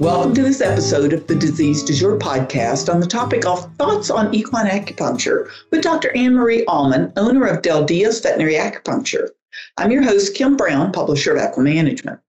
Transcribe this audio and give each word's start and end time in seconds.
Welcome 0.00 0.32
to 0.34 0.44
this 0.44 0.60
episode 0.60 1.12
of 1.12 1.26
the 1.26 1.34
Disease 1.34 1.82
Du 1.82 1.92
Jour 1.92 2.20
podcast 2.20 2.92
on 2.92 3.00
the 3.00 3.06
topic 3.06 3.44
of 3.44 3.68
thoughts 3.78 4.10
on 4.10 4.32
equine 4.32 4.68
acupuncture 4.68 5.50
with 5.72 5.82
Dr. 5.82 6.16
Anne 6.16 6.34
Marie 6.34 6.64
Allman, 6.66 7.12
owner 7.16 7.44
of 7.46 7.62
Del 7.62 7.84
Dios 7.84 8.20
Veterinary 8.20 8.54
Acupuncture. 8.54 9.30
I'm 9.76 9.90
your 9.90 10.04
host, 10.04 10.36
Kim 10.36 10.56
Brown, 10.56 10.92
publisher 10.92 11.34
of 11.34 11.42
Equimanagement. 11.42 12.20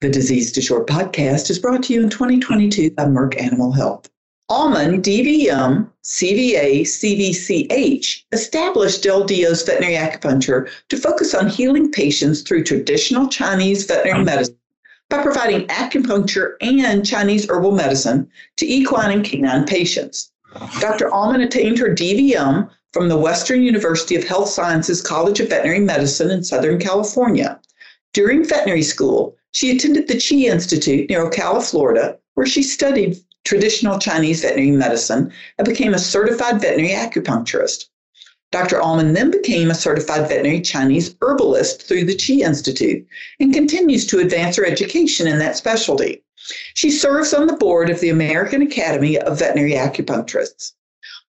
The 0.00 0.08
Disease 0.08 0.52
Du 0.52 0.62
Jour 0.62 0.86
podcast 0.86 1.50
is 1.50 1.58
brought 1.58 1.82
to 1.82 1.92
you 1.92 2.02
in 2.02 2.08
2022 2.08 2.92
by 2.92 3.04
Merck 3.04 3.38
Animal 3.38 3.72
Health. 3.72 4.08
Allman, 4.48 5.02
DVM, 5.02 5.90
CVA, 6.02 6.80
CVCH 6.80 8.22
established 8.32 9.02
Del 9.02 9.24
Dios 9.24 9.62
Veterinary 9.66 9.96
Acupuncture 9.96 10.70
to 10.88 10.96
focus 10.96 11.34
on 11.34 11.50
healing 11.50 11.92
patients 11.92 12.40
through 12.40 12.64
traditional 12.64 13.28
Chinese 13.28 13.84
veterinary 13.84 14.24
medicine 14.24 14.55
by 15.08 15.22
providing 15.22 15.66
acupuncture 15.68 16.54
and 16.60 17.06
Chinese 17.06 17.48
herbal 17.48 17.72
medicine 17.72 18.28
to 18.56 18.66
equine 18.66 19.12
and 19.12 19.24
canine 19.24 19.64
patients. 19.64 20.32
Dr. 20.80 21.10
Allman 21.10 21.42
attained 21.42 21.78
her 21.78 21.94
DVM 21.94 22.68
from 22.92 23.08
the 23.08 23.18
Western 23.18 23.62
University 23.62 24.16
of 24.16 24.24
Health 24.24 24.48
Sciences 24.48 25.02
College 25.02 25.38
of 25.40 25.50
Veterinary 25.50 25.80
Medicine 25.80 26.30
in 26.30 26.42
Southern 26.42 26.78
California. 26.78 27.60
During 28.14 28.44
veterinary 28.44 28.82
school, 28.82 29.36
she 29.52 29.70
attended 29.70 30.08
the 30.08 30.14
Chi 30.14 30.50
Institute 30.50 31.08
near 31.10 31.28
Ocala, 31.28 31.62
Florida, 31.62 32.18
where 32.34 32.46
she 32.46 32.62
studied 32.62 33.18
traditional 33.44 33.98
Chinese 33.98 34.42
veterinary 34.42 34.76
medicine 34.76 35.32
and 35.58 35.68
became 35.68 35.94
a 35.94 35.98
certified 35.98 36.60
veterinary 36.60 36.94
acupuncturist. 36.94 37.86
Dr. 38.52 38.80
Allman 38.80 39.12
then 39.12 39.30
became 39.30 39.70
a 39.70 39.74
certified 39.74 40.28
veterinary 40.28 40.60
Chinese 40.60 41.16
herbalist 41.20 41.82
through 41.82 42.04
the 42.04 42.16
Chi 42.16 42.44
Institute 42.44 43.06
and 43.40 43.52
continues 43.52 44.06
to 44.06 44.20
advance 44.20 44.56
her 44.56 44.64
education 44.64 45.26
in 45.26 45.38
that 45.40 45.56
specialty. 45.56 46.22
She 46.74 46.90
serves 46.90 47.34
on 47.34 47.48
the 47.48 47.56
board 47.56 47.90
of 47.90 48.00
the 48.00 48.10
American 48.10 48.62
Academy 48.62 49.18
of 49.18 49.40
Veterinary 49.40 49.72
Acupuncturists. 49.72 50.72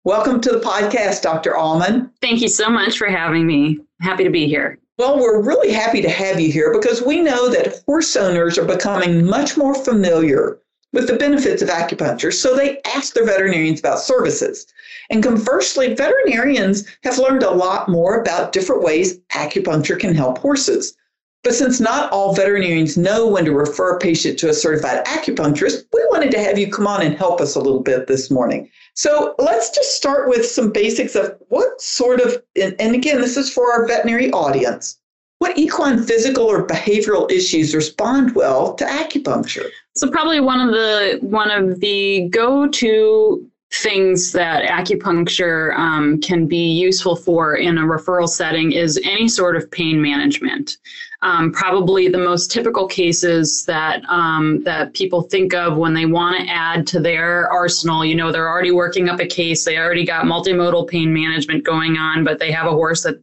Welcome 0.03 0.41
to 0.41 0.51
the 0.51 0.59
podcast, 0.59 1.23
Dr. 1.23 1.57
Allman. 1.57 2.11
Thank 2.21 2.41
you 2.41 2.49
so 2.49 2.69
much 2.69 2.97
for 2.97 3.07
having 3.07 3.47
me. 3.47 3.79
Happy 3.99 4.23
to 4.23 4.29
be 4.29 4.47
here. 4.47 4.79
Well, 4.97 5.19
we're 5.19 5.41
really 5.41 5.71
happy 5.71 6.01
to 6.01 6.09
have 6.09 6.39
you 6.39 6.51
here 6.51 6.71
because 6.71 7.01
we 7.01 7.19
know 7.21 7.49
that 7.49 7.83
horse 7.85 8.15
owners 8.15 8.57
are 8.57 8.65
becoming 8.65 9.25
much 9.25 9.57
more 9.57 9.75
familiar 9.75 10.59
with 10.97 11.05
the 11.05 11.15
benefits 11.15 11.61
of 11.61 11.69
acupuncture, 11.69 12.33
so 12.33 12.55
they 12.55 12.81
ask 12.95 13.13
their 13.13 13.23
veterinarians 13.23 13.79
about 13.79 13.99
services. 13.99 14.65
And 15.11 15.21
conversely, 15.21 15.93
veterinarians 15.93 16.87
have 17.03 17.19
learned 17.19 17.43
a 17.43 17.51
lot 17.51 17.87
more 17.87 18.19
about 18.19 18.51
different 18.51 18.81
ways 18.81 19.19
acupuncture 19.31 19.99
can 19.99 20.15
help 20.15 20.39
horses. 20.39 20.97
But 21.43 21.53
since 21.53 21.79
not 21.79 22.11
all 22.11 22.33
veterinarians 22.33 22.97
know 22.97 23.27
when 23.27 23.45
to 23.45 23.51
refer 23.51 23.95
a 23.95 23.99
patient 23.99 24.39
to 24.39 24.49
a 24.49 24.55
certified 24.55 25.05
acupuncturist, 25.05 25.85
we 25.93 26.03
wanted 26.09 26.31
to 26.31 26.39
have 26.39 26.57
you 26.57 26.71
come 26.71 26.87
on 26.87 27.03
and 27.03 27.15
help 27.15 27.41
us 27.41 27.53
a 27.53 27.61
little 27.61 27.83
bit 27.83 28.07
this 28.07 28.31
morning. 28.31 28.67
So 28.95 29.35
let's 29.37 29.69
just 29.69 29.95
start 29.95 30.27
with 30.27 30.47
some 30.47 30.71
basics 30.71 31.13
of 31.13 31.37
what 31.49 31.79
sort 31.79 32.21
of, 32.21 32.41
and 32.55 32.95
again, 32.95 33.21
this 33.21 33.37
is 33.37 33.53
for 33.53 33.71
our 33.71 33.85
veterinary 33.85 34.31
audience. 34.31 34.96
What 35.39 35.57
equine 35.57 36.03
physical 36.03 36.45
or 36.45 36.65
behavioral 36.65 37.29
issues 37.31 37.75
respond 37.75 38.33
well 38.33 38.73
to 38.75 38.85
acupuncture? 38.85 39.69
So 39.95 40.09
probably 40.09 40.39
one 40.39 40.59
of 40.59 40.71
the 40.71 41.19
one 41.21 41.51
of 41.51 41.79
the 41.79 42.27
go-to 42.29 43.47
things 43.71 44.31
that 44.31 44.63
acupuncture 44.63 45.77
um, 45.77 46.21
can 46.21 46.47
be 46.47 46.71
useful 46.71 47.15
for 47.15 47.55
in 47.55 47.77
a 47.77 47.81
referral 47.81 48.29
setting 48.29 48.71
is 48.71 48.99
any 49.03 49.27
sort 49.27 49.55
of 49.57 49.69
pain 49.69 50.01
management. 50.01 50.77
Um, 51.21 51.51
probably 51.51 52.07
the 52.07 52.17
most 52.17 52.51
typical 52.51 52.87
cases 52.87 53.65
that 53.65 54.03
um, 54.07 54.63
that 54.63 54.93
people 54.93 55.23
think 55.23 55.53
of 55.53 55.75
when 55.75 55.93
they 55.93 56.05
want 56.05 56.39
to 56.39 56.49
add 56.49 56.87
to 56.87 56.99
their 56.99 57.51
arsenal. 57.51 58.05
You 58.05 58.15
know, 58.15 58.31
they're 58.31 58.49
already 58.49 58.71
working 58.71 59.09
up 59.09 59.19
a 59.19 59.25
case. 59.25 59.65
They 59.65 59.77
already 59.77 60.05
got 60.05 60.25
multimodal 60.25 60.87
pain 60.87 61.13
management 61.13 61.63
going 61.63 61.97
on, 61.97 62.23
but 62.23 62.39
they 62.39 62.51
have 62.51 62.67
a 62.67 62.71
horse 62.71 63.03
that 63.03 63.21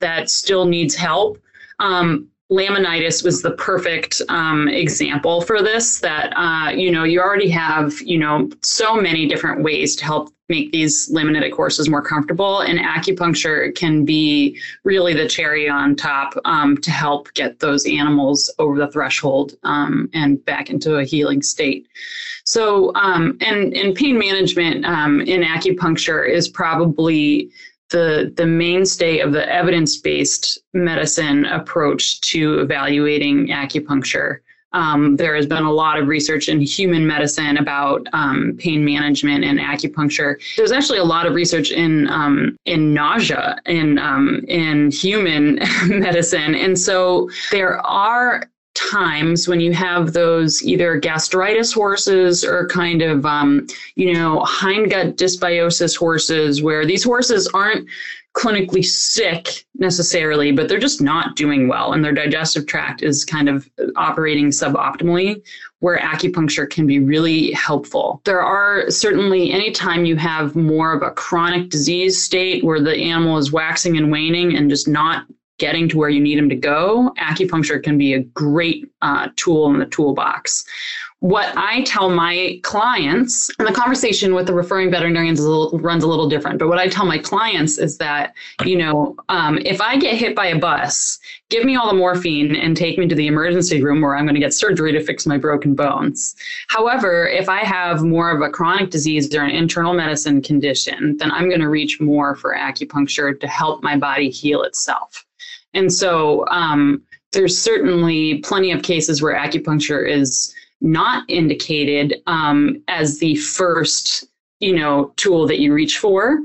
that 0.00 0.30
still 0.30 0.66
needs 0.66 0.94
help. 0.94 1.38
Um, 1.80 2.28
laminitis 2.50 3.24
was 3.24 3.42
the 3.42 3.52
perfect 3.52 4.20
um, 4.28 4.68
example 4.68 5.40
for 5.40 5.62
this 5.62 6.00
that 6.00 6.32
uh, 6.36 6.70
you 6.70 6.90
know 6.90 7.04
you 7.04 7.20
already 7.20 7.48
have 7.48 8.00
you 8.00 8.18
know 8.18 8.48
so 8.62 8.94
many 8.94 9.26
different 9.26 9.62
ways 9.62 9.94
to 9.96 10.04
help 10.04 10.32
make 10.50 10.72
these 10.72 11.08
laminitic 11.12 11.52
horses 11.52 11.88
more 11.88 12.02
comfortable 12.02 12.60
and 12.60 12.80
acupuncture 12.80 13.72
can 13.76 14.04
be 14.04 14.60
really 14.82 15.14
the 15.14 15.28
cherry 15.28 15.68
on 15.68 15.94
top 15.94 16.34
um, 16.44 16.76
to 16.78 16.90
help 16.90 17.32
get 17.34 17.60
those 17.60 17.86
animals 17.86 18.52
over 18.58 18.76
the 18.76 18.90
threshold 18.90 19.54
um, 19.62 20.10
and 20.12 20.44
back 20.44 20.68
into 20.68 20.96
a 20.96 21.04
healing 21.04 21.40
state. 21.40 21.86
So 22.44 22.92
um, 22.96 23.38
and, 23.40 23.72
and 23.74 23.94
pain 23.94 24.18
management 24.18 24.84
um, 24.84 25.20
in 25.20 25.42
acupuncture 25.42 26.28
is 26.28 26.48
probably 26.48 27.52
the 27.90 28.32
the 28.36 28.46
mainstay 28.46 29.18
of 29.20 29.32
the 29.32 29.52
evidence-based 29.52 30.58
medicine 30.72 31.44
approach 31.46 32.20
to 32.22 32.60
evaluating 32.60 33.48
acupuncture. 33.48 34.38
Um, 34.72 35.16
there 35.16 35.34
has 35.34 35.46
been 35.46 35.64
a 35.64 35.72
lot 35.72 35.98
of 35.98 36.06
research 36.06 36.48
in 36.48 36.60
human 36.60 37.04
medicine 37.04 37.56
about 37.56 38.06
um, 38.12 38.54
pain 38.56 38.84
management 38.84 39.44
and 39.44 39.58
acupuncture. 39.58 40.36
There's 40.56 40.70
actually 40.70 40.98
a 40.98 41.04
lot 41.04 41.26
of 41.26 41.34
research 41.34 41.72
in 41.72 42.08
um, 42.08 42.56
in 42.66 42.94
nausea 42.94 43.58
in 43.66 43.98
um, 43.98 44.44
in 44.46 44.92
human 44.92 45.56
medicine, 45.86 46.54
and 46.54 46.78
so 46.78 47.28
there 47.50 47.84
are 47.84 48.44
times 48.90 49.48
when 49.48 49.60
you 49.60 49.72
have 49.72 50.12
those 50.12 50.62
either 50.62 50.98
gastritis 50.98 51.72
horses 51.72 52.44
or 52.44 52.66
kind 52.68 53.02
of 53.02 53.26
um, 53.26 53.66
you 53.96 54.12
know 54.12 54.44
hindgut 54.46 55.14
dysbiosis 55.16 55.96
horses 55.96 56.62
where 56.62 56.86
these 56.86 57.04
horses 57.04 57.48
aren't 57.48 57.88
clinically 58.34 58.84
sick 58.84 59.66
necessarily 59.78 60.52
but 60.52 60.68
they're 60.68 60.78
just 60.78 61.02
not 61.02 61.34
doing 61.34 61.66
well 61.66 61.92
and 61.92 62.04
their 62.04 62.12
digestive 62.12 62.64
tract 62.66 63.02
is 63.02 63.24
kind 63.24 63.48
of 63.48 63.68
operating 63.96 64.50
suboptimally 64.50 65.42
where 65.80 65.98
acupuncture 65.98 66.68
can 66.68 66.86
be 66.86 67.00
really 67.00 67.50
helpful. 67.52 68.20
There 68.24 68.42
are 68.42 68.90
certainly 68.90 69.50
anytime 69.50 70.04
you 70.04 70.16
have 70.16 70.54
more 70.54 70.92
of 70.92 71.02
a 71.02 71.10
chronic 71.10 71.70
disease 71.70 72.22
state 72.22 72.62
where 72.62 72.80
the 72.80 72.96
animal 72.96 73.38
is 73.38 73.50
waxing 73.50 73.96
and 73.96 74.12
waning 74.12 74.56
and 74.56 74.70
just 74.70 74.86
not 74.86 75.24
getting 75.60 75.88
to 75.90 75.98
where 75.98 76.08
you 76.08 76.20
need 76.20 76.38
them 76.38 76.48
to 76.48 76.56
go, 76.56 77.14
acupuncture 77.18 77.80
can 77.80 77.96
be 77.96 78.14
a 78.14 78.20
great 78.20 78.90
uh, 79.02 79.28
tool 79.36 79.70
in 79.70 79.78
the 79.78 79.86
toolbox. 79.86 80.64
What 81.20 81.54
I 81.54 81.82
tell 81.82 82.08
my 82.08 82.58
clients, 82.62 83.50
and 83.58 83.68
the 83.68 83.72
conversation 83.72 84.34
with 84.34 84.46
the 84.46 84.54
referring 84.54 84.90
veterinarians 84.90 85.38
a 85.38 85.46
little, 85.46 85.78
runs 85.78 86.02
a 86.02 86.08
little 86.08 86.30
different, 86.30 86.58
but 86.58 86.68
what 86.68 86.78
I 86.78 86.88
tell 86.88 87.04
my 87.04 87.18
clients 87.18 87.76
is 87.76 87.98
that, 87.98 88.32
you 88.64 88.78
know, 88.78 89.14
um, 89.28 89.58
if 89.58 89.82
I 89.82 89.98
get 89.98 90.14
hit 90.16 90.34
by 90.34 90.46
a 90.46 90.58
bus, 90.58 91.18
give 91.50 91.62
me 91.66 91.76
all 91.76 91.88
the 91.88 91.94
morphine 91.94 92.56
and 92.56 92.74
take 92.74 92.96
me 92.96 93.06
to 93.06 93.14
the 93.14 93.26
emergency 93.26 93.82
room 93.82 94.00
where 94.00 94.16
I'm 94.16 94.24
going 94.24 94.34
to 94.34 94.40
get 94.40 94.54
surgery 94.54 94.92
to 94.92 95.04
fix 95.04 95.26
my 95.26 95.36
broken 95.36 95.74
bones. 95.74 96.36
However, 96.68 97.28
if 97.28 97.50
I 97.50 97.58
have 97.58 98.02
more 98.02 98.30
of 98.30 98.40
a 98.40 98.48
chronic 98.48 98.88
disease 98.88 99.34
or 99.34 99.42
an 99.42 99.50
internal 99.50 99.92
medicine 99.92 100.40
condition, 100.40 101.18
then 101.18 101.30
I'm 101.30 101.50
going 101.50 101.60
to 101.60 101.68
reach 101.68 102.00
more 102.00 102.34
for 102.34 102.56
acupuncture 102.56 103.38
to 103.38 103.46
help 103.46 103.82
my 103.82 103.98
body 103.98 104.30
heal 104.30 104.62
itself. 104.62 105.26
And 105.74 105.92
so 105.92 106.46
um, 106.48 107.02
there's 107.32 107.56
certainly 107.56 108.38
plenty 108.38 108.72
of 108.72 108.82
cases 108.82 109.22
where 109.22 109.34
acupuncture 109.34 110.08
is 110.08 110.54
not 110.80 111.24
indicated 111.28 112.22
um, 112.26 112.82
as 112.88 113.18
the 113.18 113.36
first, 113.36 114.24
you 114.60 114.74
know, 114.74 115.12
tool 115.16 115.46
that 115.46 115.60
you 115.60 115.72
reach 115.72 115.98
for. 115.98 116.38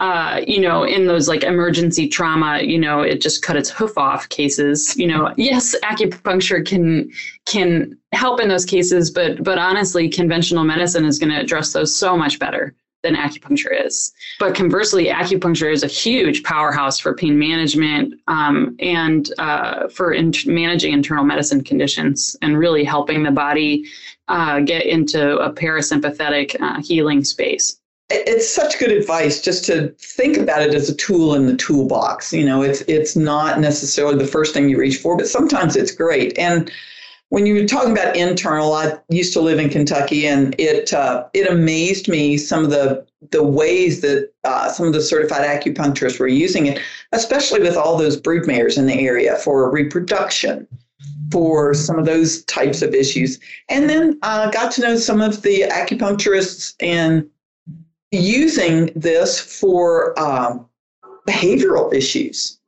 Uh, 0.00 0.40
you 0.48 0.60
know, 0.60 0.82
in 0.82 1.06
those 1.06 1.28
like 1.28 1.44
emergency 1.44 2.08
trauma, 2.08 2.60
you 2.60 2.76
know, 2.76 3.02
it 3.02 3.20
just 3.20 3.40
cut 3.42 3.56
its 3.56 3.70
hoof 3.70 3.96
off 3.96 4.28
cases. 4.30 4.96
You 4.96 5.06
know, 5.06 5.32
yes, 5.36 5.76
acupuncture 5.84 6.66
can 6.66 7.08
can 7.46 7.96
help 8.12 8.40
in 8.40 8.48
those 8.48 8.64
cases, 8.64 9.12
but 9.12 9.44
but 9.44 9.58
honestly, 9.58 10.08
conventional 10.08 10.64
medicine 10.64 11.04
is 11.04 11.20
going 11.20 11.30
to 11.30 11.38
address 11.38 11.72
those 11.72 11.96
so 11.96 12.16
much 12.16 12.40
better 12.40 12.74
than 13.02 13.14
acupuncture 13.14 13.86
is. 13.86 14.12
But 14.38 14.54
conversely, 14.54 15.06
acupuncture 15.06 15.72
is 15.72 15.82
a 15.82 15.88
huge 15.88 16.42
powerhouse 16.42 16.98
for 16.98 17.14
pain 17.14 17.38
management 17.38 18.14
um, 18.28 18.76
and 18.80 19.30
uh, 19.38 19.88
for 19.88 20.12
in- 20.12 20.32
managing 20.46 20.92
internal 20.92 21.24
medicine 21.24 21.62
conditions 21.64 22.36
and 22.42 22.58
really 22.58 22.84
helping 22.84 23.22
the 23.22 23.30
body 23.30 23.84
uh, 24.28 24.60
get 24.60 24.86
into 24.86 25.38
a 25.38 25.52
parasympathetic 25.52 26.60
uh, 26.60 26.80
healing 26.80 27.24
space. 27.24 27.78
It's 28.10 28.48
such 28.48 28.78
good 28.78 28.92
advice 28.92 29.40
just 29.40 29.64
to 29.66 29.88
think 29.98 30.36
about 30.36 30.60
it 30.60 30.74
as 30.74 30.90
a 30.90 30.94
tool 30.94 31.34
in 31.34 31.46
the 31.46 31.56
toolbox. 31.56 32.32
You 32.32 32.44
know, 32.44 32.60
it's 32.60 32.82
it's 32.82 33.16
not 33.16 33.58
necessarily 33.58 34.18
the 34.18 34.26
first 34.26 34.52
thing 34.52 34.68
you 34.68 34.76
reach 34.78 34.98
for, 34.98 35.16
but 35.16 35.28
sometimes 35.28 35.76
it's 35.76 35.92
great. 35.92 36.36
And 36.36 36.70
when 37.32 37.46
you 37.46 37.54
were 37.54 37.64
talking 37.64 37.92
about 37.92 38.14
internal, 38.14 38.74
I 38.74 38.98
used 39.08 39.32
to 39.32 39.40
live 39.40 39.58
in 39.58 39.70
Kentucky, 39.70 40.26
and 40.26 40.54
it 40.58 40.92
uh, 40.92 41.24
it 41.32 41.50
amazed 41.50 42.06
me 42.06 42.36
some 42.36 42.62
of 42.62 42.68
the 42.68 43.06
the 43.30 43.42
ways 43.42 44.02
that 44.02 44.30
uh, 44.44 44.70
some 44.70 44.86
of 44.86 44.92
the 44.92 45.00
certified 45.00 45.40
acupuncturists 45.40 46.20
were 46.20 46.28
using 46.28 46.66
it, 46.66 46.78
especially 47.12 47.60
with 47.60 47.74
all 47.74 47.96
those 47.96 48.20
broodmares 48.20 48.76
in 48.76 48.84
the 48.84 49.00
area 49.00 49.36
for 49.36 49.70
reproduction. 49.70 50.68
for 51.32 51.72
some 51.72 51.98
of 51.98 52.04
those 52.04 52.44
types 52.44 52.82
of 52.82 52.92
issues. 52.94 53.40
And 53.70 53.88
then 53.88 54.18
uh, 54.20 54.50
got 54.50 54.70
to 54.72 54.82
know 54.82 54.96
some 54.96 55.22
of 55.22 55.40
the 55.40 55.62
acupuncturists 55.62 56.74
and 56.80 57.26
using 58.10 58.90
this 58.94 59.40
for 59.40 60.18
um, 60.20 60.68
behavioral 61.26 61.94
issues. 61.94 62.60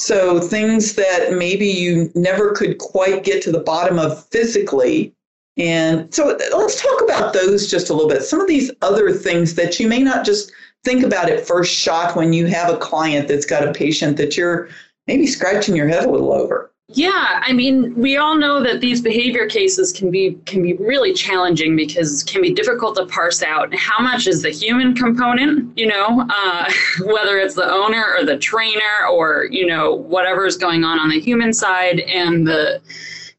So 0.00 0.40
things 0.40 0.94
that 0.94 1.34
maybe 1.34 1.66
you 1.66 2.10
never 2.14 2.52
could 2.52 2.78
quite 2.78 3.22
get 3.22 3.42
to 3.42 3.52
the 3.52 3.60
bottom 3.60 3.98
of 3.98 4.26
physically. 4.28 5.14
And 5.58 6.12
so 6.12 6.38
let's 6.56 6.80
talk 6.80 7.02
about 7.02 7.34
those 7.34 7.70
just 7.70 7.90
a 7.90 7.92
little 7.92 8.08
bit. 8.08 8.22
Some 8.22 8.40
of 8.40 8.48
these 8.48 8.70
other 8.80 9.12
things 9.12 9.56
that 9.56 9.78
you 9.78 9.86
may 9.86 10.02
not 10.02 10.24
just 10.24 10.52
think 10.84 11.04
about 11.04 11.28
at 11.28 11.46
first 11.46 11.74
shot 11.74 12.16
when 12.16 12.32
you 12.32 12.46
have 12.46 12.72
a 12.72 12.78
client 12.78 13.28
that's 13.28 13.44
got 13.44 13.68
a 13.68 13.74
patient 13.74 14.16
that 14.16 14.38
you're 14.38 14.70
maybe 15.06 15.26
scratching 15.26 15.76
your 15.76 15.88
head 15.88 16.06
a 16.06 16.10
little 16.10 16.32
over. 16.32 16.72
Yeah, 16.92 17.40
I 17.42 17.52
mean, 17.52 17.94
we 17.94 18.16
all 18.16 18.36
know 18.36 18.62
that 18.64 18.80
these 18.80 19.00
behavior 19.00 19.46
cases 19.46 19.92
can 19.92 20.10
be 20.10 20.36
can 20.46 20.60
be 20.62 20.74
really 20.74 21.12
challenging 21.12 21.76
because 21.76 22.22
it 22.22 22.28
can 22.28 22.42
be 22.42 22.52
difficult 22.52 22.96
to 22.96 23.06
parse 23.06 23.42
out 23.44 23.72
how 23.76 24.02
much 24.02 24.26
is 24.26 24.42
the 24.42 24.50
human 24.50 24.94
component, 24.96 25.76
you 25.78 25.86
know, 25.86 26.26
uh, 26.28 26.70
whether 27.04 27.38
it's 27.38 27.54
the 27.54 27.70
owner 27.70 28.04
or 28.18 28.24
the 28.24 28.36
trainer 28.38 29.06
or 29.10 29.46
you 29.50 29.66
know 29.66 29.94
whatever 29.94 30.46
is 30.46 30.56
going 30.56 30.82
on 30.82 30.98
on 30.98 31.10
the 31.10 31.20
human 31.20 31.52
side, 31.52 32.00
and 32.00 32.46
the 32.46 32.80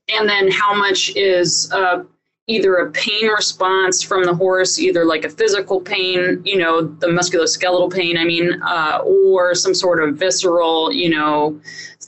and 0.07 0.30
then 0.30 0.50
how 0.50 0.74
much 0.74 1.13
is 1.18 1.69
uh, 1.74 2.03
either 2.51 2.75
a 2.75 2.92
pain 2.92 3.27
response 3.27 4.03
from 4.03 4.24
the 4.24 4.33
horse, 4.33 4.80
either 4.80 5.06
like 5.06 5.25
a 5.25 5.30
physical 5.30 5.80
pain, 5.80 6.42
you 6.44 6.57
know, 6.57 6.81
the 6.81 7.07
musculoskeletal 7.07 7.94
pain, 7.94 8.18
I 8.18 8.25
mean, 8.25 8.62
uh, 8.63 9.00
or 9.03 9.56
some 9.56 9.74
sort 9.74 10.03
of 10.03 10.15
visceral, 10.18 10.92
you 10.92 11.09
know, 11.09 11.59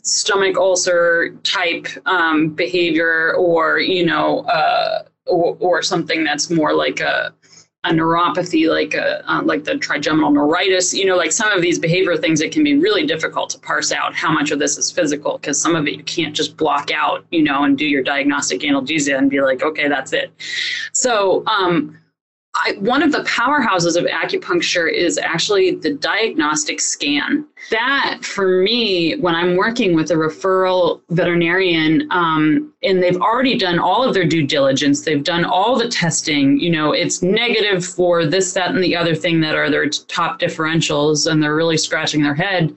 stomach 0.03 0.57
ulcer 0.57 1.29
type 1.43 1.87
um, 2.05 2.49
behavior 2.49 3.33
or 3.35 3.79
you 3.79 4.05
know 4.05 4.39
uh, 4.41 5.03
or, 5.25 5.57
or 5.59 5.81
something 5.81 6.23
that's 6.23 6.49
more 6.49 6.73
like 6.73 6.99
a 6.99 7.33
a 7.85 7.89
neuropathy 7.89 8.69
like 8.69 8.93
a 8.93 9.29
uh, 9.29 9.41
like 9.43 9.65
the 9.65 9.77
trigeminal 9.77 10.31
neuritis 10.31 10.93
you 10.93 11.05
know 11.05 11.17
like 11.17 11.33
some 11.33 11.51
of 11.51 11.61
these 11.61 11.77
behavior 11.77 12.15
things 12.15 12.39
it 12.39 12.51
can 12.51 12.63
be 12.63 12.77
really 12.77 13.05
difficult 13.05 13.49
to 13.49 13.59
parse 13.59 13.91
out 13.91 14.15
how 14.15 14.31
much 14.31 14.51
of 14.51 14.59
this 14.59 14.77
is 14.77 14.89
physical 14.89 15.37
because 15.37 15.59
some 15.61 15.75
of 15.75 15.85
it 15.85 15.95
you 15.95 16.03
can't 16.03 16.33
just 16.33 16.55
block 16.55 16.91
out 16.91 17.25
you 17.31 17.43
know 17.43 17.63
and 17.63 17.77
do 17.77 17.85
your 17.85 18.01
diagnostic 18.01 18.61
analgesia 18.61 19.17
and 19.17 19.29
be 19.29 19.41
like 19.41 19.61
okay 19.63 19.87
that's 19.87 20.13
it. 20.13 20.31
So 20.91 21.43
um, 21.47 21.97
I, 22.55 22.73
one 22.79 23.01
of 23.01 23.11
the 23.11 23.23
powerhouses 23.23 23.97
of 23.97 24.05
acupuncture 24.05 24.91
is 24.91 25.17
actually 25.17 25.75
the 25.75 25.95
diagnostic 25.95 26.79
scan. 26.79 27.47
That, 27.71 28.19
for 28.21 28.61
me, 28.61 29.15
when 29.15 29.33
I'm 29.33 29.55
working 29.55 29.95
with 29.95 30.11
a 30.11 30.13
referral 30.13 31.01
veterinarian, 31.09 32.07
um, 32.11 32.71
and 32.83 33.01
they've 33.01 33.19
already 33.19 33.57
done 33.57 33.79
all 33.79 34.03
of 34.03 34.13
their 34.13 34.25
due 34.25 34.45
diligence, 34.45 35.01
they've 35.01 35.23
done 35.23 35.45
all 35.45 35.75
the 35.75 35.87
testing, 35.87 36.59
you 36.59 36.69
know, 36.69 36.91
it's 36.91 37.23
negative 37.23 37.83
for 37.83 38.25
this, 38.25 38.53
that, 38.53 38.69
and 38.69 38.83
the 38.83 38.95
other 38.95 39.15
thing 39.15 39.41
that 39.41 39.55
are 39.55 39.71
their 39.71 39.89
top 39.89 40.39
differentials, 40.39 41.29
and 41.29 41.41
they're 41.41 41.55
really 41.55 41.77
scratching 41.77 42.21
their 42.21 42.35
head. 42.35 42.75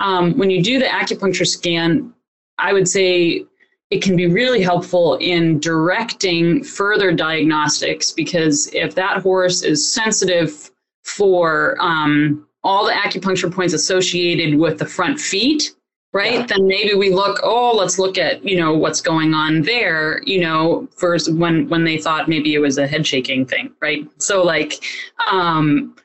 Um, 0.00 0.36
when 0.36 0.50
you 0.50 0.62
do 0.62 0.78
the 0.78 0.84
acupuncture 0.84 1.46
scan, 1.46 2.12
I 2.58 2.74
would 2.74 2.88
say 2.88 3.46
it 3.90 4.02
can 4.02 4.16
be 4.16 4.26
really 4.26 4.62
helpful 4.62 5.16
in 5.16 5.58
directing 5.60 6.62
further 6.62 7.12
diagnostics 7.12 8.12
because 8.12 8.66
if 8.74 8.94
that 8.94 9.22
horse 9.22 9.62
is 9.62 9.90
sensitive 9.90 10.70
for 11.04 11.76
um, 11.80 12.46
all 12.64 12.84
the 12.84 12.92
acupuncture 12.92 13.52
points 13.52 13.72
associated 13.72 14.58
with 14.58 14.78
the 14.78 14.84
front 14.84 15.18
feet, 15.18 15.74
right? 16.12 16.34
Yeah. 16.34 16.46
Then 16.46 16.66
maybe 16.66 16.94
we 16.94 17.14
look, 17.14 17.40
oh, 17.42 17.74
let's 17.74 17.98
look 17.98 18.18
at, 18.18 18.44
you 18.44 18.58
know, 18.58 18.74
what's 18.74 19.00
going 19.00 19.32
on 19.32 19.62
there, 19.62 20.20
you 20.24 20.40
know, 20.40 20.86
first 20.94 21.32
when 21.32 21.68
when 21.68 21.84
they 21.84 21.96
thought 21.96 22.28
maybe 22.28 22.54
it 22.54 22.58
was 22.58 22.76
a 22.76 22.86
head 22.86 23.06
shaking 23.06 23.46
thing, 23.46 23.72
right? 23.80 24.06
So 24.18 24.42
like 24.42 24.84
um 25.30 25.96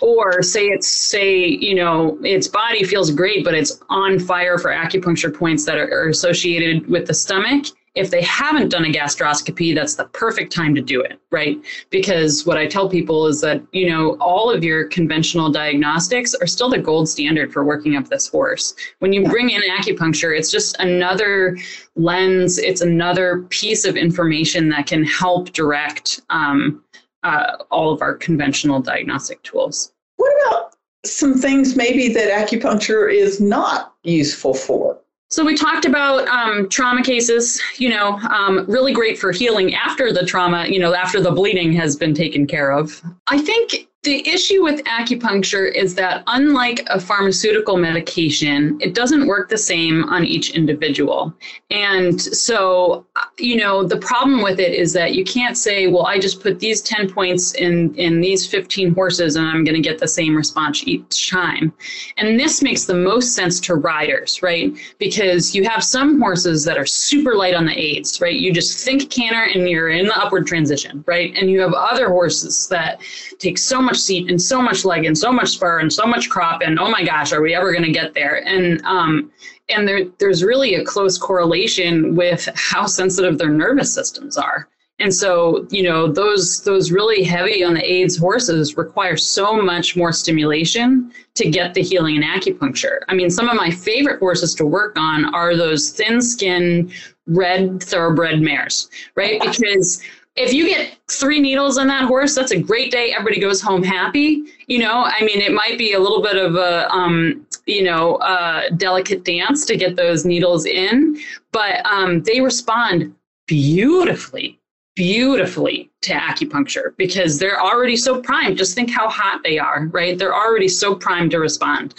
or 0.00 0.42
say 0.42 0.66
it's 0.66 0.88
say 0.88 1.46
you 1.46 1.74
know 1.74 2.18
its 2.22 2.48
body 2.48 2.84
feels 2.84 3.10
great 3.10 3.44
but 3.44 3.54
it's 3.54 3.80
on 3.88 4.18
fire 4.18 4.58
for 4.58 4.70
acupuncture 4.70 5.34
points 5.34 5.64
that 5.64 5.78
are, 5.78 5.90
are, 5.90 6.08
associated 6.08 6.86
with 6.88 7.06
the 7.06 7.14
stomach. 7.14 7.66
If 7.94 8.10
they 8.10 8.22
haven't 8.22 8.70
done 8.70 8.84
a 8.84 8.88
gastroscopy 8.88 9.72
that's 9.74 9.94
the 9.94 10.06
perfect 10.06 10.52
time 10.52 10.74
to 10.74 10.82
do 10.82 11.00
it 11.00 11.18
right? 11.30 11.56
Because 11.88 12.44
what 12.44 12.58
i 12.58 12.66
tell 12.66 12.90
people 12.90 13.26
is 13.26 13.40
that 13.40 13.62
you 13.72 13.88
know 13.88 14.18
all 14.20 14.50
of 14.50 14.62
your 14.62 14.86
conventional 14.88 15.50
diagnostics 15.50 16.34
are 16.34 16.46
still 16.46 16.68
the 16.68 16.78
gold 16.78 17.08
standard 17.08 17.50
for 17.50 17.64
working 17.64 17.96
up 17.96 18.08
this 18.08 18.28
horse. 18.28 18.74
When 18.98 19.14
you 19.14 19.24
bring 19.30 19.48
in 19.48 19.62
acupuncture 19.62 20.36
it's 20.36 20.50
just 20.50 20.76
another 20.78 21.56
lens 21.96 22.58
it's 22.58 22.82
another 22.82 23.44
piece 23.48 23.86
of 23.86 23.96
information 23.96 24.68
that 24.68 24.86
can 24.86 25.04
help 25.04 25.52
direct 25.52 26.20
um, 26.28 26.83
uh, 27.24 27.56
all 27.70 27.92
of 27.92 28.02
our 28.02 28.14
conventional 28.14 28.80
diagnostic 28.80 29.42
tools. 29.42 29.92
What 30.16 30.32
about 30.46 30.76
some 31.04 31.34
things 31.34 31.76
maybe 31.76 32.08
that 32.12 32.30
acupuncture 32.30 33.12
is 33.12 33.40
not 33.40 33.94
useful 34.04 34.54
for? 34.54 34.98
So 35.30 35.44
we 35.44 35.56
talked 35.56 35.84
about 35.84 36.28
um, 36.28 36.68
trauma 36.68 37.02
cases, 37.02 37.60
you 37.78 37.88
know, 37.88 38.20
um, 38.30 38.64
really 38.68 38.92
great 38.92 39.18
for 39.18 39.32
healing 39.32 39.74
after 39.74 40.12
the 40.12 40.24
trauma, 40.24 40.66
you 40.68 40.78
know, 40.78 40.94
after 40.94 41.20
the 41.20 41.32
bleeding 41.32 41.72
has 41.72 41.96
been 41.96 42.14
taken 42.14 42.46
care 42.46 42.70
of. 42.70 43.02
I 43.26 43.38
think 43.38 43.88
the 44.04 44.26
issue 44.28 44.62
with 44.62 44.84
acupuncture 44.84 45.74
is 45.74 45.94
that 45.94 46.22
unlike 46.26 46.86
a 46.90 47.00
pharmaceutical 47.00 47.78
medication, 47.78 48.78
it 48.80 48.94
doesn't 48.94 49.26
work 49.26 49.48
the 49.48 49.56
same 49.56 50.04
on 50.04 50.24
each 50.24 50.50
individual. 50.50 51.34
And 51.70 52.20
so, 52.20 53.06
you 53.38 53.56
know, 53.56 53.82
the 53.82 53.96
problem 53.96 54.42
with 54.42 54.60
it 54.60 54.74
is 54.74 54.92
that 54.92 55.14
you 55.14 55.24
can't 55.24 55.56
say, 55.56 55.86
well, 55.86 56.04
I 56.04 56.18
just 56.18 56.42
put 56.42 56.60
these 56.60 56.82
10 56.82 57.12
points 57.12 57.54
in, 57.54 57.94
in 57.94 58.20
these 58.20 58.46
15 58.46 58.94
horses 58.94 59.36
and 59.36 59.46
I'm 59.46 59.64
going 59.64 59.74
to 59.74 59.88
get 59.88 59.98
the 59.98 60.08
same 60.08 60.36
response 60.36 60.86
each 60.86 61.30
time. 61.30 61.72
And 62.18 62.38
this 62.38 62.62
makes 62.62 62.84
the 62.84 62.94
most 62.94 63.34
sense 63.34 63.58
to 63.60 63.74
riders, 63.74 64.42
right? 64.42 64.76
Because 64.98 65.54
you 65.54 65.64
have 65.64 65.82
some 65.82 66.20
horses 66.20 66.62
that 66.64 66.76
are 66.76 66.86
super 66.86 67.34
light 67.34 67.54
on 67.54 67.64
the 67.64 67.78
aids, 67.78 68.20
right? 68.20 68.34
You 68.34 68.52
just 68.52 68.84
think 68.84 69.10
canter 69.10 69.44
and 69.54 69.68
you're 69.68 69.88
in 69.88 70.06
the 70.06 70.18
upward 70.18 70.46
transition, 70.46 71.02
right? 71.06 71.34
And 71.34 71.50
you 71.50 71.60
have 71.60 71.72
other 71.72 72.08
horses 72.08 72.68
that 72.68 73.00
take 73.38 73.58
so 73.58 73.80
much 73.80 73.98
seat 73.98 74.30
and 74.30 74.40
so 74.40 74.60
much 74.60 74.84
leg 74.84 75.04
and 75.04 75.16
so 75.16 75.32
much 75.32 75.50
spur 75.50 75.80
and 75.80 75.92
so 75.92 76.06
much 76.06 76.28
crop 76.30 76.62
and 76.62 76.78
oh 76.78 76.90
my 76.90 77.04
gosh, 77.04 77.32
are 77.32 77.42
we 77.42 77.54
ever 77.54 77.72
going 77.72 77.84
to 77.84 77.92
get 77.92 78.14
there? 78.14 78.46
And 78.46 78.82
um, 78.84 79.32
and 79.68 79.86
there 79.88 80.06
there's 80.18 80.42
really 80.42 80.74
a 80.74 80.84
close 80.84 81.18
correlation 81.18 82.14
with 82.14 82.48
how 82.54 82.86
sensitive 82.86 83.38
their 83.38 83.50
nervous 83.50 83.92
systems 83.92 84.36
are. 84.36 84.68
And 85.00 85.12
so, 85.12 85.66
you 85.70 85.82
know, 85.82 86.10
those 86.10 86.62
those 86.62 86.92
really 86.92 87.24
heavy 87.24 87.64
on 87.64 87.74
the 87.74 87.84
aids 87.84 88.16
horses 88.16 88.76
require 88.76 89.16
so 89.16 89.60
much 89.60 89.96
more 89.96 90.12
stimulation 90.12 91.12
to 91.34 91.50
get 91.50 91.74
the 91.74 91.82
healing 91.82 92.16
in 92.16 92.22
acupuncture. 92.22 92.98
I 93.08 93.14
mean, 93.14 93.28
some 93.28 93.48
of 93.48 93.56
my 93.56 93.70
favorite 93.70 94.20
horses 94.20 94.54
to 94.56 94.66
work 94.66 94.96
on 94.96 95.34
are 95.34 95.56
those 95.56 95.90
thin 95.90 96.22
skin 96.22 96.92
red 97.26 97.82
thoroughbred 97.82 98.40
mares, 98.40 98.88
right? 99.16 99.40
Because 99.44 100.00
if 100.36 100.52
you 100.52 100.66
get 100.66 100.96
three 101.10 101.38
needles 101.38 101.78
on 101.78 101.86
that 101.86 102.04
horse, 102.04 102.34
that's 102.34 102.50
a 102.50 102.58
great 102.58 102.90
day. 102.90 103.12
Everybody 103.12 103.40
goes 103.40 103.60
home 103.60 103.82
happy. 103.82 104.44
You 104.66 104.78
know, 104.78 105.04
I 105.04 105.20
mean, 105.20 105.40
it 105.40 105.52
might 105.52 105.78
be 105.78 105.92
a 105.92 105.98
little 105.98 106.22
bit 106.22 106.36
of 106.36 106.56
a, 106.56 106.90
um, 106.90 107.46
you 107.66 107.82
know, 107.82 108.16
a 108.16 108.70
delicate 108.76 109.24
dance 109.24 109.64
to 109.66 109.76
get 109.76 109.96
those 109.96 110.24
needles 110.24 110.66
in, 110.66 111.18
but 111.52 111.84
um, 111.86 112.22
they 112.24 112.40
respond 112.40 113.14
beautifully, 113.46 114.58
beautifully 114.96 115.90
to 116.02 116.14
acupuncture 116.14 116.96
because 116.96 117.38
they're 117.38 117.60
already 117.60 117.96
so 117.96 118.20
primed. 118.20 118.58
Just 118.58 118.74
think 118.74 118.90
how 118.90 119.08
hot 119.08 119.40
they 119.44 119.58
are, 119.58 119.86
right? 119.92 120.18
They're 120.18 120.34
already 120.34 120.68
so 120.68 120.96
primed 120.96 121.30
to 121.30 121.38
respond. 121.38 121.94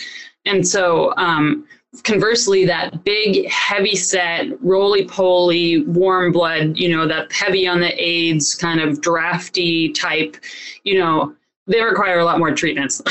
And 0.45 0.67
so, 0.67 1.15
um, 1.15 1.65
conversely, 2.03 2.65
that 2.65 3.03
big, 3.03 3.47
heavy 3.49 3.95
set, 3.95 4.47
roly 4.63 5.05
poly, 5.05 5.83
warm 5.85 6.31
blood, 6.31 6.77
you 6.77 6.89
know, 6.89 7.07
that 7.07 7.31
heavy 7.31 7.67
on 7.67 7.79
the 7.79 7.93
aids, 8.01 8.55
kind 8.55 8.79
of 8.79 9.01
drafty 9.01 9.89
type, 9.89 10.37
you 10.83 10.99
know, 10.99 11.35
they 11.67 11.81
require 11.81 12.19
a 12.19 12.25
lot 12.25 12.37
more 12.37 12.53
treatments 12.53 13.01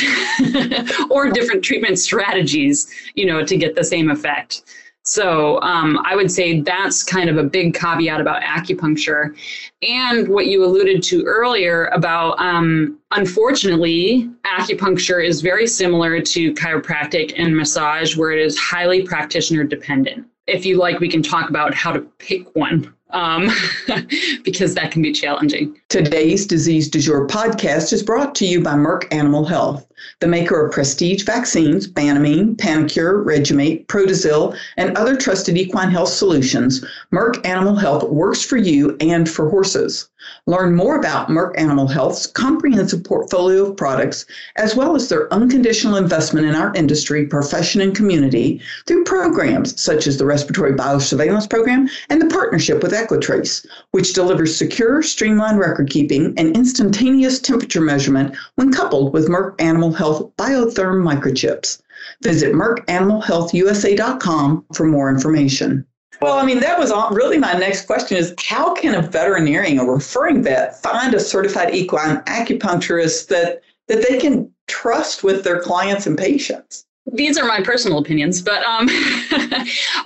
or 1.11 1.31
different 1.31 1.65
treatment 1.65 1.99
strategies, 1.99 2.93
you 3.15 3.27
know, 3.27 3.45
to 3.45 3.57
get 3.57 3.75
the 3.75 3.85
same 3.85 4.11
effect. 4.11 4.63
So 5.07 5.61
um, 5.61 6.01
I 6.05 6.17
would 6.17 6.31
say 6.31 6.61
that's 6.61 7.03
kind 7.03 7.29
of 7.29 7.37
a 7.37 7.43
big 7.43 7.75
caveat 7.75 8.23
about 8.23 8.43
acupuncture. 8.43 9.37
And 9.83 10.27
what 10.29 10.47
you 10.47 10.65
alluded 10.65 11.03
to 11.05 11.23
earlier 11.25 11.87
about, 11.87 12.41
um, 12.41 12.99
unfortunately, 13.11 14.31
acupuncture 14.47 15.23
is 15.23 15.43
very 15.43 15.67
similar 15.67 16.23
to 16.23 16.55
chiropractic 16.55 17.35
and 17.37 17.55
massage, 17.55 18.17
where 18.17 18.33
it 18.33 18.41
is 18.41 18.59
highly 18.59 19.03
practitioner 19.03 19.63
dependent. 19.65 20.27
If 20.47 20.65
you 20.65 20.79
like, 20.79 21.01
we 21.01 21.11
can 21.11 21.23
talk 21.23 21.51
about 21.51 21.75
how 21.75 21.93
to 21.93 22.01
pick 22.01 22.55
one. 22.57 22.95
Um, 23.11 23.51
because 24.45 24.75
that 24.75 24.91
can 24.91 25.03
be 25.03 25.13
challenging. 25.13 25.79
Today's 25.89 26.47
Disease 26.47 26.89
Du 26.89 26.99
Jour 26.99 27.29
podcast 27.29 27.93
is 27.93 28.03
brought 28.03 28.35
to 28.37 28.47
you 28.47 28.61
by 28.61 28.73
Merck 28.73 29.07
Animal 29.13 29.45
Health, 29.45 29.87
the 30.21 30.27
maker 30.27 30.67
of 30.67 30.73
prestige 30.73 31.23
vaccines, 31.23 31.87
Banamine, 31.87 32.57
Panacur, 32.57 33.25
Regimate, 33.25 33.87
Protazil, 33.87 34.57
and 34.77 34.97
other 34.97 35.17
trusted 35.17 35.57
equine 35.57 35.91
health 35.91 36.09
solutions. 36.09 36.85
Merck 37.13 37.45
Animal 37.47 37.77
Health 37.77 38.09
works 38.11 38.43
for 38.43 38.57
you 38.57 38.97
and 39.01 39.29
for 39.29 39.49
horses. 39.49 40.09
Learn 40.47 40.75
more 40.75 40.97
about 40.97 41.29
Merck 41.29 41.53
Animal 41.59 41.87
Health's 41.87 42.27
comprehensive 42.27 43.05
portfolio 43.05 43.67
of 43.67 43.77
products, 43.77 44.25
as 44.57 44.75
well 44.75 44.97
as 44.97 45.09
their 45.09 45.33
unconditional 45.33 45.97
investment 45.97 46.47
in 46.47 46.55
our 46.55 46.73
industry, 46.75 47.27
profession, 47.27 47.83
and 47.83 47.95
community 47.95 48.63
through 48.87 49.05
programs 49.05 49.79
such 49.79 50.07
as 50.07 50.17
the 50.17 50.25
Respiratory 50.25 50.73
Biosurveillance 50.73 51.51
Program 51.51 51.91
and 52.09 52.23
the 52.23 52.35
partnership 52.35 52.83
with 52.83 52.94
Equitrace, 52.95 53.67
which 53.91 54.15
delivers 54.15 54.57
secure, 54.57 55.03
streamlined 55.03 55.59
record 55.59 55.91
keeping 55.91 56.33
and 56.39 56.57
instantaneous 56.57 57.41
temperature 57.41 57.81
measurement 57.81 58.37
when 58.55 58.73
coupled 58.73 59.13
with 59.13 59.27
Merck 59.29 59.61
Animal 59.61 59.93
Health 59.93 60.31
Biotherm 60.37 61.03
microchips. 61.03 61.83
Visit 62.23 62.55
MerckAnimalHealthUSA.com 62.55 64.65
for 64.73 64.87
more 64.87 65.11
information. 65.11 65.85
Well, 66.21 66.39
I 66.39 66.47
mean, 66.47 66.61
that 66.61 66.79
was 66.79 66.93
really 67.15 67.39
my 67.39 67.55
next 67.55 67.87
question 67.87 68.17
is 68.17 68.35
how 68.39 68.75
can 68.75 68.95
a 68.95 69.03
veterinarian 69.03 69.79
or 69.79 69.95
referring 69.95 70.43
vet 70.43 70.83
find 70.83 71.15
a 71.15 71.21
certified 71.21 71.75
equine 71.75 72.19
acupuncturist 72.23 73.29
that, 73.29 73.63
that 73.89 74.07
they 74.09 74.19
can 74.19 74.51
trust 74.67 75.25
with 75.25 75.45
their 75.45 75.61
clients 75.61 76.07
and 76.07 76.17
patients? 76.17 76.87
These 77.13 77.37
are 77.37 77.45
my 77.45 77.61
personal 77.61 77.99
opinions, 77.99 78.41
but 78.41 78.63
um, 78.63 78.89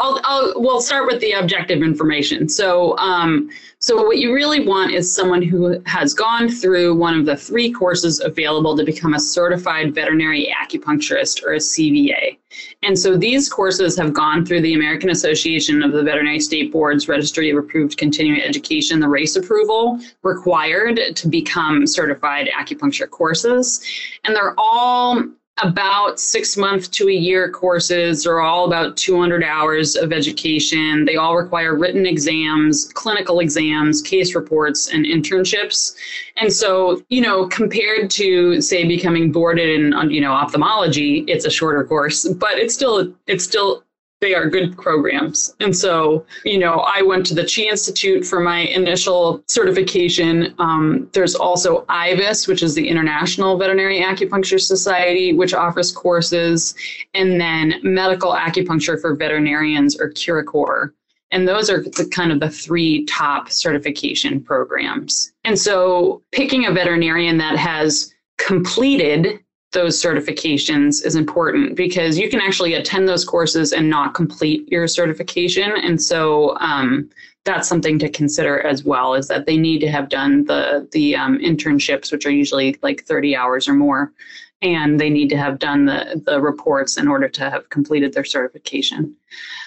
I'll, 0.01 0.21
I'll 0.25 0.53
we'll 0.57 0.81
start 0.81 1.07
with 1.07 1.21
the 1.21 1.33
objective 1.33 1.81
information. 1.81 2.49
So, 2.49 2.99
um, 2.99 3.51
so 3.79 4.03
what 4.03 4.19
you 4.19 4.35
really 4.35 4.67
want 4.67 4.93
is 4.93 5.15
someone 5.15 5.41
who 5.41 5.81
has 5.87 6.13
gone 6.13 6.49
through 6.49 6.97
one 6.97 7.17
of 7.17 7.25
the 7.25 7.37
three 7.37 7.71
courses 7.71 8.21
available 8.21 8.77
to 8.77 8.85
become 8.85 9.15
a 9.15 9.21
certified 9.21 9.95
veterinary 9.95 10.53
acupuncturist 10.61 11.45
or 11.45 11.53
a 11.53 11.59
CVA. 11.59 12.37
And 12.83 12.99
so 12.99 13.17
these 13.17 13.49
courses 13.49 13.97
have 13.97 14.13
gone 14.13 14.45
through 14.45 14.63
the 14.63 14.75
American 14.75 15.11
Association 15.11 15.83
of 15.85 15.93
the 15.93 16.03
Veterinary 16.03 16.41
State 16.41 16.73
Boards 16.73 17.07
Registry 17.07 17.51
of 17.51 17.59
Approved 17.59 17.97
Continuing 17.97 18.41
Education, 18.41 18.99
the 18.99 19.09
RACE 19.09 19.37
approval 19.37 20.01
required 20.23 20.99
to 21.15 21.29
become 21.29 21.87
certified 21.87 22.49
acupuncture 22.49 23.09
courses. 23.09 23.85
And 24.25 24.35
they're 24.35 24.55
all 24.59 25.25
about 25.63 26.21
six 26.21 26.57
month 26.57 26.91
to 26.93 27.09
a 27.09 27.13
year 27.13 27.51
courses 27.51 28.27
are 28.27 28.41
all 28.41 28.67
about 28.67 28.97
200 28.97 29.43
hours 29.43 29.97
of 29.97 30.13
education. 30.13 31.05
They 31.05 31.17
all 31.17 31.37
require 31.37 31.77
written 31.77 32.07
exams, 32.07 32.91
clinical 32.95 33.41
exams, 33.41 34.03
case 34.03 34.35
reports, 34.35 34.89
and 34.89 35.05
internships. 35.05 35.95
And 36.37 36.53
so, 36.53 37.03
you 37.09 37.21
know, 37.21 37.49
compared 37.49 38.11
to 38.13 38.61
say 38.61 38.87
becoming 38.87 39.33
boarded 39.33 39.69
in, 39.69 40.11
you 40.11 40.21
know, 40.21 40.33
ophthalmology, 40.33 41.25
it's 41.29 41.45
a 41.45 41.51
shorter 41.51 41.85
course, 41.85 42.29
but 42.29 42.59
it's 42.59 42.75
still 42.75 43.13
it's 43.27 43.45
still 43.45 43.85
they 44.21 44.35
are 44.35 44.49
good 44.49 44.77
programs. 44.77 45.55
And 45.61 45.77
so, 45.77 46.27
you 46.45 46.59
know, 46.59 46.81
I 46.81 47.03
went 47.03 47.25
to 47.27 47.35
the 47.35 47.45
Chi 47.45 47.63
Institute 47.63 48.25
for 48.25 48.41
my 48.41 48.61
initial 48.61 49.43
certification. 49.47 50.55
Um, 50.59 51.09
there's 51.13 51.37
also 51.37 51.85
IVAS, 51.89 52.49
which 52.49 52.63
is 52.63 52.75
the 52.75 52.89
International 52.89 53.57
Veterinary 53.57 54.01
Acupuncture 54.01 54.61
Society, 54.61 55.33
which 55.33 55.55
offers 55.55 55.93
courses, 55.93 56.75
and 57.15 57.41
then 57.41 57.75
Medical 57.83 58.33
Acupuncture 58.33 59.01
for 59.01 59.15
Veterinarians, 59.15 60.01
or 60.01 60.11
CuraCore. 60.11 60.91
And 61.31 61.47
those 61.47 61.71
are 61.71 61.83
the 61.83 62.09
kind 62.11 62.33
of 62.33 62.41
the 62.41 62.51
three 62.51 63.05
top 63.05 63.51
certification 63.51 64.43
programs. 64.43 65.33
And 65.45 65.59
so, 65.59 66.23
picking 66.33 66.67
a 66.67 66.73
veterinarian 66.73 67.37
that 67.39 67.57
has 67.57 68.15
completed 68.39 69.41
those 69.73 70.01
certifications 70.01 71.05
is 71.05 71.15
important 71.15 71.77
because 71.77 72.19
you 72.19 72.31
can 72.31 72.41
actually 72.41 72.75
attend 72.75 73.07
those 73.07 73.25
courses 73.25 73.73
and 73.73 73.89
not 73.89 74.15
complete 74.15 74.67
your 74.71 74.87
certification. 74.87 75.73
And 75.83 76.01
so 76.01 76.57
um, 76.59 77.11
that's 77.45 77.69
something 77.69 77.99
to 77.99 78.09
consider 78.09 78.61
as 78.61 78.85
well 78.85 79.15
is 79.15 79.29
that 79.29 79.45
they 79.45 79.59
need 79.59 79.81
to 79.81 79.91
have 79.91 80.09
done 80.09 80.45
the, 80.45 80.89
the 80.93 81.17
um, 81.17 81.39
internships, 81.39 82.11
which 82.11 82.25
are 82.25 82.31
usually 82.31 82.77
like 82.83 83.05
30 83.05 83.37
hours 83.37 83.69
or 83.69 83.75
more. 83.75 84.13
And 84.61 84.99
they 84.99 85.09
need 85.09 85.29
to 85.31 85.37
have 85.37 85.61
done 85.61 85.87
the, 85.87 86.21
the 86.27 86.41
reports 86.41 86.97
in 86.97 87.07
order 87.07 87.29
to 87.29 87.49
have 87.49 87.69
completed 87.69 88.13
their 88.13 88.25
certification. 88.25 89.15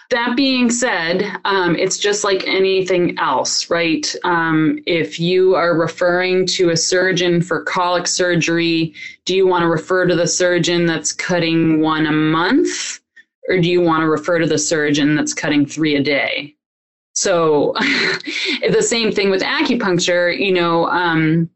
That 0.10 0.36
being 0.36 0.70
said, 0.70 1.24
um, 1.46 1.78
it's 1.78 1.98
just 1.98 2.26
like 2.26 2.46
anything 2.46 3.18
else, 3.18 3.70
right? 3.70 4.14
Um, 4.26 4.80
if 4.86 5.22
you 5.22 5.56
are 5.56 5.78
referring 5.78 6.46
to 6.48 6.72
a 6.72 6.78
surgeon 6.78 7.42
for 7.42 7.64
colic 7.64 8.08
surgery, 8.08 8.94
do 9.24 9.34
you 9.34 9.48
want 9.48 9.62
to 9.62 9.70
refer 9.70 10.06
to 10.08 10.16
the 10.16 10.28
surgeon 10.28 10.86
that's 10.86 11.14
cutting 11.14 11.80
one 11.80 12.08
a 12.08 12.12
month? 12.12 13.00
Or 13.48 13.60
do 13.60 13.70
you 13.70 13.80
want 13.80 14.02
to 14.02 14.10
refer 14.10 14.40
to 14.40 14.48
the 14.48 14.58
surgeon 14.58 15.16
that's 15.16 15.34
cutting 15.34 15.66
three 15.66 15.96
a 15.96 16.04
day? 16.04 16.56
So, 17.14 17.74
the 18.70 18.84
same 18.84 19.14
thing 19.14 19.30
with 19.30 19.42
acupuncture, 19.42 20.38
you 20.38 20.52
know. 20.52 20.88
Um, 20.88 21.50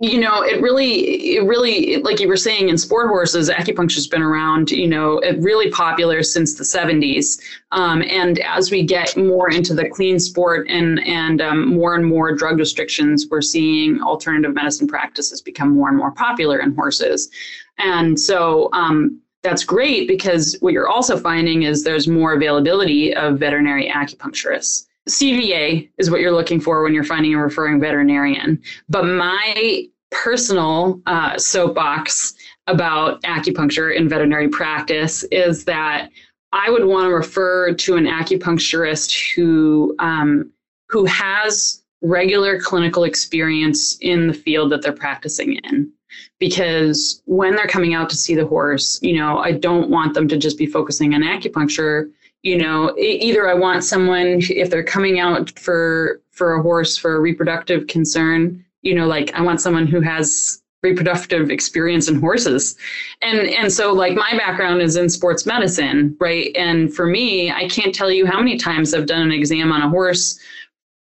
you 0.00 0.18
know 0.20 0.42
it 0.42 0.60
really 0.60 1.36
it 1.36 1.44
really 1.44 1.96
like 2.02 2.20
you 2.20 2.28
were 2.28 2.36
saying 2.36 2.68
in 2.68 2.76
sport 2.76 3.08
horses 3.08 3.48
acupuncture's 3.48 4.06
been 4.06 4.22
around 4.22 4.70
you 4.70 4.86
know 4.86 5.18
it 5.20 5.38
really 5.40 5.70
popular 5.70 6.22
since 6.22 6.54
the 6.54 6.64
70s 6.64 7.40
um, 7.72 8.02
and 8.02 8.38
as 8.40 8.70
we 8.70 8.82
get 8.82 9.16
more 9.16 9.50
into 9.50 9.74
the 9.74 9.88
clean 9.88 10.18
sport 10.18 10.66
and 10.68 11.02
and 11.06 11.40
um, 11.40 11.74
more 11.74 11.94
and 11.94 12.04
more 12.04 12.34
drug 12.34 12.58
restrictions 12.58 13.26
we're 13.30 13.40
seeing 13.40 14.00
alternative 14.02 14.54
medicine 14.54 14.86
practices 14.86 15.40
become 15.40 15.74
more 15.74 15.88
and 15.88 15.96
more 15.96 16.12
popular 16.12 16.58
in 16.60 16.74
horses. 16.74 17.30
And 17.78 18.18
so 18.18 18.68
um, 18.72 19.20
that's 19.42 19.64
great 19.64 20.08
because 20.08 20.56
what 20.60 20.72
you're 20.72 20.88
also 20.88 21.18
finding 21.18 21.62
is 21.62 21.84
there's 21.84 22.08
more 22.08 22.34
availability 22.34 23.14
of 23.14 23.38
veterinary 23.38 23.88
acupuncturists 23.88 24.85
CVA 25.08 25.88
is 25.98 26.10
what 26.10 26.20
you're 26.20 26.32
looking 26.32 26.60
for 26.60 26.82
when 26.82 26.92
you're 26.92 27.04
finding 27.04 27.34
a 27.34 27.42
referring 27.42 27.80
veterinarian. 27.80 28.60
But 28.88 29.04
my 29.04 29.86
personal 30.10 31.00
uh, 31.06 31.38
soapbox 31.38 32.34
about 32.66 33.22
acupuncture 33.22 33.94
in 33.94 34.08
veterinary 34.08 34.48
practice 34.48 35.22
is 35.24 35.64
that 35.64 36.10
I 36.52 36.70
would 36.70 36.84
want 36.84 37.08
to 37.08 37.14
refer 37.14 37.74
to 37.74 37.96
an 37.96 38.06
acupuncturist 38.06 39.34
who 39.34 39.94
um, 39.98 40.50
who 40.88 41.04
has 41.04 41.82
regular 42.02 42.60
clinical 42.60 43.04
experience 43.04 43.96
in 44.00 44.26
the 44.26 44.34
field 44.34 44.70
that 44.70 44.82
they're 44.82 44.92
practicing 44.92 45.58
in 45.64 45.90
because 46.38 47.22
when 47.24 47.54
they're 47.54 47.66
coming 47.66 47.94
out 47.94 48.08
to 48.10 48.16
see 48.16 48.34
the 48.34 48.46
horse 48.46 49.00
you 49.02 49.18
know 49.18 49.38
i 49.38 49.50
don't 49.50 49.88
want 49.88 50.14
them 50.14 50.28
to 50.28 50.36
just 50.36 50.58
be 50.58 50.66
focusing 50.66 51.14
on 51.14 51.22
acupuncture 51.22 52.10
you 52.46 52.56
know 52.56 52.96
either 52.96 53.48
i 53.48 53.54
want 53.54 53.82
someone 53.82 54.40
if 54.48 54.70
they're 54.70 54.84
coming 54.84 55.18
out 55.18 55.58
for 55.58 56.20
for 56.30 56.54
a 56.54 56.62
horse 56.62 56.96
for 56.96 57.16
a 57.16 57.20
reproductive 57.20 57.86
concern 57.88 58.64
you 58.82 58.94
know 58.94 59.06
like 59.06 59.34
i 59.34 59.42
want 59.42 59.60
someone 59.60 59.86
who 59.86 60.00
has 60.00 60.62
reproductive 60.82 61.50
experience 61.50 62.06
in 62.06 62.20
horses. 62.20 62.76
And 63.22 63.48
and 63.48 63.72
so 63.72 63.92
like 63.92 64.14
my 64.14 64.36
background 64.36 64.80
is 64.82 64.96
in 64.96 65.08
sports 65.08 65.44
medicine 65.44 66.16
right? 66.20 66.54
And 66.54 66.94
for 66.94 67.06
me 67.06 67.50
i 67.50 67.68
can't 67.68 67.94
tell 67.94 68.10
you 68.10 68.26
how 68.26 68.38
many 68.38 68.56
times 68.56 68.94
i've 68.94 69.06
done 69.06 69.22
an 69.22 69.32
exam 69.32 69.72
on 69.72 69.82
a 69.82 69.88
horse 69.88 70.38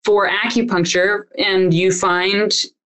for 0.04 0.30
acupuncture 0.30 1.26
and 1.38 1.74
you 1.74 1.94
find 1.94 2.52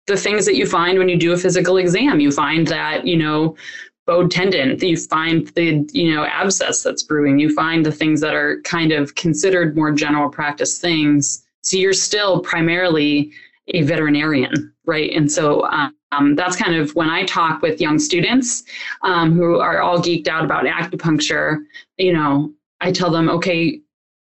the 0.06 0.16
things 0.16 0.44
that 0.46 0.56
you 0.56 0.66
find 0.66 0.98
when 0.98 1.08
you 1.08 1.16
do 1.16 1.32
a 1.32 1.36
physical 1.36 1.76
exam. 1.76 2.18
You 2.20 2.32
find 2.32 2.66
that 2.68 3.06
you 3.06 3.16
know 3.16 3.56
bowed 4.06 4.30
tendon 4.30 4.78
you 4.80 4.96
find 4.96 5.48
the 5.48 5.88
you 5.92 6.14
know 6.14 6.24
abscess 6.24 6.82
that's 6.82 7.02
brewing. 7.02 7.38
You 7.38 7.54
find 7.54 7.84
the 7.84 7.92
things 7.92 8.20
that 8.20 8.34
are 8.34 8.60
kind 8.62 8.92
of 8.92 9.14
considered 9.14 9.76
more 9.76 9.92
general 9.92 10.28
practice 10.28 10.78
things. 10.78 11.44
So 11.62 11.76
you're 11.76 11.92
still 11.92 12.40
primarily 12.40 13.32
a 13.68 13.82
veterinarian 13.82 14.72
right? 14.84 15.12
And 15.12 15.30
so 15.30 15.64
um, 16.12 16.34
that's 16.34 16.56
kind 16.56 16.76
of 16.76 16.94
when 16.94 17.08
i 17.08 17.24
talk 17.24 17.62
with 17.62 17.80
young 17.80 17.98
students 17.98 18.62
um, 19.02 19.32
who 19.32 19.58
are 19.58 19.80
all 19.80 19.98
geeked 19.98 20.28
out 20.28 20.44
about 20.44 20.64
acupuncture 20.64 21.64
you 21.96 22.12
know 22.12 22.52
i 22.80 22.92
tell 22.92 23.10
them 23.10 23.28
okay 23.28 23.80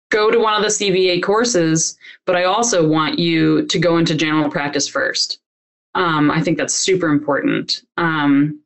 go 0.09 0.31
to 0.31 0.39
one 0.39 0.53
of 0.55 0.61
the 0.61 0.67
cva 0.67 1.21
courses 1.21 1.97
but 2.25 2.35
i 2.35 2.43
also 2.43 2.87
want 2.87 3.19
you 3.19 3.65
to 3.67 3.79
go 3.79 3.97
into 3.97 4.15
general 4.15 4.49
practice 4.49 4.87
first. 4.87 5.39
Um, 5.95 6.31
i 6.31 6.41
think 6.41 6.57
that's 6.57 6.73
super 6.73 7.07
important. 7.09 7.83
Um, 7.97 8.61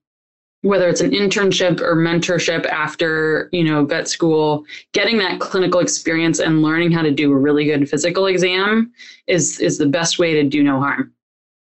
whether 0.61 0.87
it's 0.87 1.01
an 1.01 1.11
internship 1.11 1.81
or 1.81 1.95
mentorship 1.95 2.65
after 2.67 3.49
you 3.51 3.63
know 3.63 3.85
vet 3.85 4.07
school 4.07 4.63
getting 4.93 5.17
that 5.17 5.39
clinical 5.39 5.79
experience 5.79 6.39
and 6.39 6.61
learning 6.61 6.91
how 6.91 7.01
to 7.01 7.11
do 7.11 7.31
a 7.31 7.37
really 7.37 7.65
good 7.65 7.89
physical 7.89 8.27
exam 8.27 8.91
is 9.27 9.59
is 9.59 9.77
the 9.77 9.87
best 9.87 10.19
way 10.19 10.33
to 10.33 10.43
do 10.43 10.63
no 10.63 10.79
harm. 10.79 11.13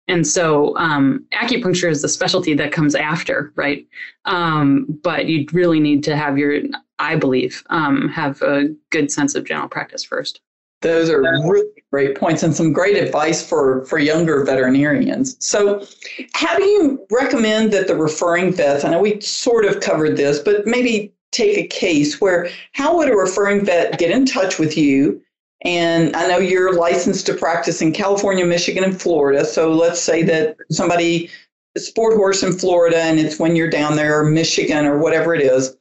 And 0.08 0.26
so 0.26 0.76
um, 0.78 1.24
acupuncture 1.32 1.88
is 1.88 2.02
the 2.02 2.08
specialty 2.08 2.54
that 2.54 2.72
comes 2.72 2.94
after 2.94 3.52
right? 3.54 3.86
Um, 4.24 4.98
but 5.02 5.26
you 5.26 5.46
really 5.52 5.80
need 5.80 6.02
to 6.04 6.16
have 6.16 6.38
your 6.38 6.60
i 6.98 7.16
believe 7.16 7.62
um, 7.70 8.08
have 8.08 8.40
a 8.42 8.74
good 8.90 9.10
sense 9.10 9.34
of 9.34 9.44
general 9.44 9.68
practice 9.68 10.04
first 10.04 10.40
Those 10.82 11.10
are 11.10 11.20
really 11.20 11.68
great 11.90 12.16
points 12.16 12.42
and 12.42 12.54
some 12.54 12.72
great 12.72 12.96
advice 12.96 13.46
for, 13.46 13.84
for 13.86 13.98
younger 13.98 14.44
veterinarians. 14.44 15.36
So, 15.44 15.86
how 16.32 16.56
do 16.56 16.64
you 16.64 17.06
recommend 17.10 17.72
that 17.72 17.86
the 17.86 17.96
referring 17.96 18.52
vets? 18.52 18.84
I 18.84 18.90
know 18.90 19.00
we 19.00 19.20
sort 19.20 19.64
of 19.64 19.80
covered 19.80 20.16
this, 20.16 20.38
but 20.38 20.66
maybe 20.66 21.12
take 21.30 21.56
a 21.56 21.66
case 21.66 22.20
where 22.20 22.48
how 22.72 22.96
would 22.96 23.08
a 23.08 23.16
referring 23.16 23.64
vet 23.64 23.98
get 23.98 24.10
in 24.10 24.26
touch 24.26 24.58
with 24.58 24.76
you? 24.76 25.22
And 25.64 26.14
I 26.16 26.26
know 26.26 26.38
you're 26.38 26.74
licensed 26.74 27.26
to 27.26 27.34
practice 27.34 27.80
in 27.80 27.92
California, 27.92 28.44
Michigan, 28.44 28.84
and 28.84 29.00
Florida. 29.00 29.44
So 29.44 29.72
let's 29.72 30.00
say 30.00 30.22
that 30.24 30.56
somebody 30.70 31.30
sport 31.78 32.16
horse 32.16 32.42
in 32.42 32.52
Florida 32.52 32.98
and 32.98 33.18
it's 33.18 33.38
when 33.38 33.56
you're 33.56 33.70
down 33.70 33.96
there, 33.96 34.24
Michigan, 34.24 34.84
or 34.84 34.98
whatever 34.98 35.34
it 35.34 35.40
is, 35.40 35.76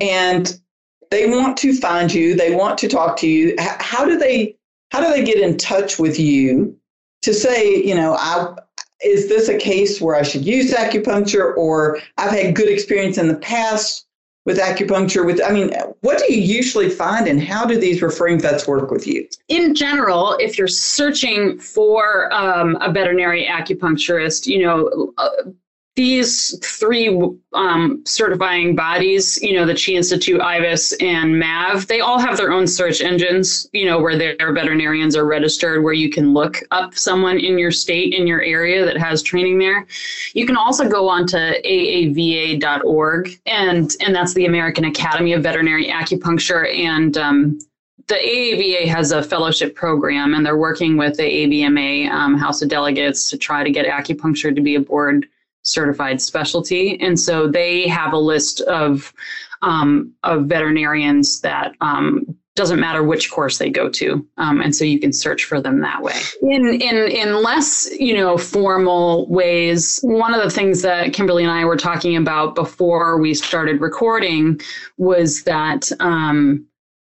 and 0.00 0.60
they 1.10 1.28
want 1.28 1.56
to 1.58 1.74
find 1.74 2.12
you, 2.12 2.34
they 2.34 2.54
want 2.54 2.78
to 2.78 2.88
talk 2.88 3.16
to 3.18 3.28
you. 3.28 3.54
How 3.58 4.04
do 4.04 4.18
they 4.18 4.56
how 4.90 5.00
do 5.00 5.10
they 5.10 5.24
get 5.24 5.38
in 5.38 5.56
touch 5.56 5.98
with 5.98 6.18
you 6.18 6.76
to 7.22 7.34
say, 7.34 7.82
you 7.82 7.94
know, 7.94 8.14
I 8.14 8.56
is 9.02 9.28
this 9.28 9.48
a 9.48 9.56
case 9.56 10.00
where 10.00 10.16
I 10.16 10.22
should 10.22 10.44
use 10.44 10.72
acupuncture 10.72 11.56
or 11.56 11.98
I've 12.16 12.32
had 12.32 12.54
good 12.54 12.68
experience 12.68 13.16
in 13.16 13.28
the 13.28 13.36
past 13.36 14.06
with 14.48 14.58
acupuncture 14.58 15.26
with 15.26 15.42
i 15.44 15.52
mean 15.52 15.70
what 16.00 16.18
do 16.18 16.32
you 16.32 16.40
usually 16.40 16.88
find 16.88 17.28
and 17.28 17.42
how 17.42 17.66
do 17.66 17.78
these 17.78 18.00
referring 18.00 18.40
vets 18.40 18.66
work 18.66 18.90
with 18.90 19.06
you 19.06 19.28
in 19.48 19.74
general 19.74 20.34
if 20.40 20.56
you're 20.56 20.66
searching 20.66 21.58
for 21.58 22.32
um, 22.32 22.74
a 22.80 22.90
veterinary 22.90 23.44
acupuncturist 23.44 24.46
you 24.46 24.62
know 24.62 25.12
uh, 25.18 25.28
these 25.98 26.56
three 26.64 27.08
um, 27.54 28.00
certifying 28.06 28.76
bodies, 28.76 29.36
you 29.42 29.52
know, 29.52 29.66
the 29.66 29.74
Chi 29.74 29.94
Institute, 29.94 30.40
IVAS, 30.40 30.94
and 31.02 31.36
MAV, 31.36 31.88
they 31.88 31.98
all 31.98 32.20
have 32.20 32.36
their 32.36 32.52
own 32.52 32.68
search 32.68 33.00
engines, 33.00 33.68
you 33.72 33.84
know, 33.84 34.00
where 34.00 34.16
their 34.16 34.36
veterinarians 34.52 35.16
are 35.16 35.26
registered, 35.26 35.82
where 35.82 35.92
you 35.92 36.08
can 36.08 36.32
look 36.32 36.58
up 36.70 36.96
someone 36.96 37.40
in 37.40 37.58
your 37.58 37.72
state, 37.72 38.14
in 38.14 38.28
your 38.28 38.40
area 38.42 38.84
that 38.84 38.96
has 38.96 39.24
training 39.24 39.58
there. 39.58 39.88
You 40.34 40.46
can 40.46 40.56
also 40.56 40.88
go 40.88 41.08
on 41.08 41.26
to 41.28 41.60
aava.org, 41.66 43.40
and, 43.46 43.96
and 43.98 44.14
that's 44.14 44.34
the 44.34 44.46
American 44.46 44.84
Academy 44.84 45.32
of 45.32 45.42
Veterinary 45.42 45.88
Acupuncture. 45.88 46.72
And 46.78 47.18
um, 47.18 47.58
the 48.06 48.14
AAVA 48.14 48.86
has 48.86 49.10
a 49.10 49.20
fellowship 49.20 49.74
program, 49.74 50.34
and 50.34 50.46
they're 50.46 50.56
working 50.56 50.96
with 50.96 51.16
the 51.16 51.24
AVMA 51.24 52.08
um, 52.08 52.38
House 52.38 52.62
of 52.62 52.68
Delegates 52.68 53.28
to 53.30 53.36
try 53.36 53.64
to 53.64 53.70
get 53.72 53.84
acupuncture 53.84 54.54
to 54.54 54.60
be 54.60 54.76
a 54.76 54.80
board 54.80 55.26
certified 55.68 56.20
specialty. 56.20 57.00
And 57.00 57.18
so 57.18 57.48
they 57.48 57.86
have 57.88 58.12
a 58.12 58.18
list 58.18 58.60
of, 58.62 59.12
um, 59.62 60.12
of 60.22 60.46
veterinarians 60.46 61.40
that 61.40 61.72
um, 61.80 62.36
doesn't 62.58 62.80
matter 62.80 63.04
which 63.04 63.30
course 63.30 63.58
they 63.58 63.70
go 63.70 63.88
to. 63.88 64.26
Um, 64.36 64.60
and 64.60 64.74
so 64.74 64.84
you 64.84 64.98
can 64.98 65.12
search 65.12 65.44
for 65.44 65.60
them 65.60 65.80
that 65.80 66.02
way. 66.02 66.20
In, 66.42 66.66
in, 66.66 66.96
in 66.96 67.42
less, 67.42 67.88
you 68.00 68.16
know, 68.16 68.36
formal 68.36 69.28
ways, 69.28 70.00
one 70.02 70.34
of 70.34 70.42
the 70.42 70.50
things 70.50 70.82
that 70.82 71.12
Kimberly 71.12 71.44
and 71.44 71.52
I 71.52 71.64
were 71.64 71.76
talking 71.76 72.16
about 72.16 72.56
before 72.56 73.20
we 73.20 73.32
started 73.32 73.80
recording 73.80 74.60
was 74.96 75.44
that 75.44 75.92
um, 76.00 76.66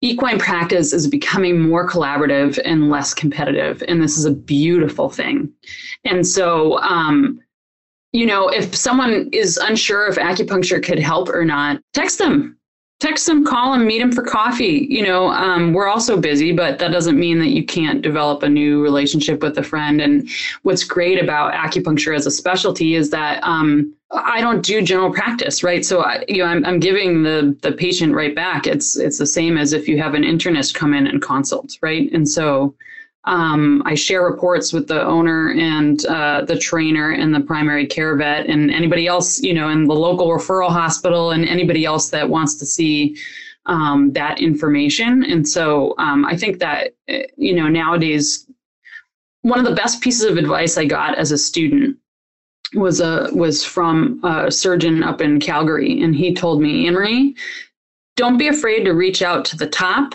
equine 0.01 0.41
practice 0.41 0.93
is 0.93 1.07
becoming 1.07 1.61
more 1.61 1.89
collaborative 1.89 2.59
and 2.65 2.91
less 2.91 3.15
competitive. 3.15 3.83
And 3.87 4.03
this 4.03 4.19
is 4.19 4.25
a 4.25 4.33
beautiful 4.33 5.09
thing. 5.09 5.53
And 6.05 6.27
so, 6.27 6.81
um, 6.81 7.41
you 8.13 8.27
know, 8.27 8.49
if 8.49 8.75
someone 8.75 9.29
is 9.33 9.57
unsure 9.59 10.09
if 10.09 10.17
acupuncture 10.17 10.83
could 10.83 10.99
help 10.99 11.29
or 11.29 11.45
not, 11.45 11.81
text 11.93 12.19
them. 12.19 12.55
Text 13.01 13.27
them, 13.27 13.47
call 13.47 13.73
them, 13.73 13.87
meet 13.87 14.01
them 14.01 14.11
for 14.11 14.25
coffee. 14.25 14.89
You 14.91 15.05
know, 15.05 15.29
um, 15.29 15.73
we're 15.73 15.87
also 15.87 16.21
busy, 16.21 16.53
but 16.53 16.81
that 16.81 16.91
doesn't 16.91 17.17
mean 17.17 17.39
that 17.39 17.51
you 17.51 17.65
can't 17.65 18.03
develop 18.03 18.43
a 18.43 18.49
new 18.49 18.83
relationship 18.83 19.41
with 19.41 19.57
a 19.57 19.63
friend. 19.63 20.01
And 20.01 20.29
what's 20.63 20.83
great 20.83 21.23
about 21.23 21.55
acupuncture 21.55 22.17
as 22.17 22.27
a 22.27 22.31
specialty 22.31 22.97
is 22.97 23.11
that 23.11 23.41
um, 23.45 23.95
I 24.11 24.41
don't 24.41 24.65
do 24.65 24.83
general 24.83 25.13
practice, 25.13 25.63
right? 25.63 25.85
So, 25.85 26.01
I, 26.01 26.25
you 26.27 26.39
know, 26.39 26.47
I'm, 26.47 26.65
I'm 26.65 26.81
giving 26.81 27.23
the 27.23 27.57
the 27.63 27.71
patient 27.71 28.15
right 28.15 28.35
back. 28.35 28.67
It's 28.67 28.97
it's 28.97 29.19
the 29.19 29.27
same 29.27 29.59
as 29.59 29.73
if 29.73 29.87
you 29.87 30.03
have 30.03 30.15
an 30.15 30.23
internist 30.23 30.75
come 30.75 30.93
in 30.93 31.07
and 31.07 31.23
consult, 31.23 31.79
right? 31.83 32.11
And 32.13 32.29
so, 32.29 32.75
um, 33.29 33.83
I 33.85 33.95
share 33.95 34.23
reports 34.23 34.73
with 34.73 34.89
the 34.89 35.05
owner 35.05 35.51
and 35.51 36.05
uh, 36.07 36.47
the 36.47 36.59
trainer 36.59 37.11
and 37.11 37.35
the 37.35 37.41
primary 37.41 37.87
care 37.87 38.17
vet 38.17 38.47
and 38.47 38.71
anybody 38.71 39.07
else, 39.07 39.41
you 39.43 39.53
know, 39.53 39.69
in 39.69 39.87
the 39.87 39.95
local 39.95 40.29
referral 40.29 40.71
hospital 40.71 41.33
and 41.33 41.47
anybody 41.47 41.85
else 41.85 42.09
that 42.09 42.31
wants 42.31 42.55
to 42.57 42.65
see 42.65 43.19
um, 43.67 44.13
that 44.13 44.41
information. 44.41 45.25
And 45.25 45.47
so 45.47 45.95
um, 45.99 46.25
I 46.25 46.39
think 46.39 46.59
that, 46.61 46.95
uh, 47.11 47.19
you 47.37 47.55
know, 47.55 47.69
nowadays, 47.69 48.47
one 49.43 49.59
of 49.59 49.67
the 49.67 49.75
best 49.75 50.01
pieces 50.01 50.25
of 50.25 50.39
advice 50.39 50.79
I 50.79 50.87
got 50.87 51.19
as 51.19 51.31
a 51.31 51.39
student 51.39 51.99
was 52.75 53.01
a 53.01 53.29
was 53.33 53.63
from 53.63 54.21
a 54.25 54.51
surgeon 54.51 55.03
up 55.03 55.21
in 55.21 55.39
Calgary, 55.39 56.03
and 56.03 56.15
he 56.15 56.35
told 56.35 56.61
me, 56.63 56.87
Anne 56.87 56.95
Marie, 56.95 57.37
don't 58.17 58.39
be 58.39 58.49
afraid 58.49 58.85
to 58.85 58.93
reach 58.93 59.23
out 59.23 59.45
to 59.47 59.57
the 59.57 59.69
top 59.69 60.15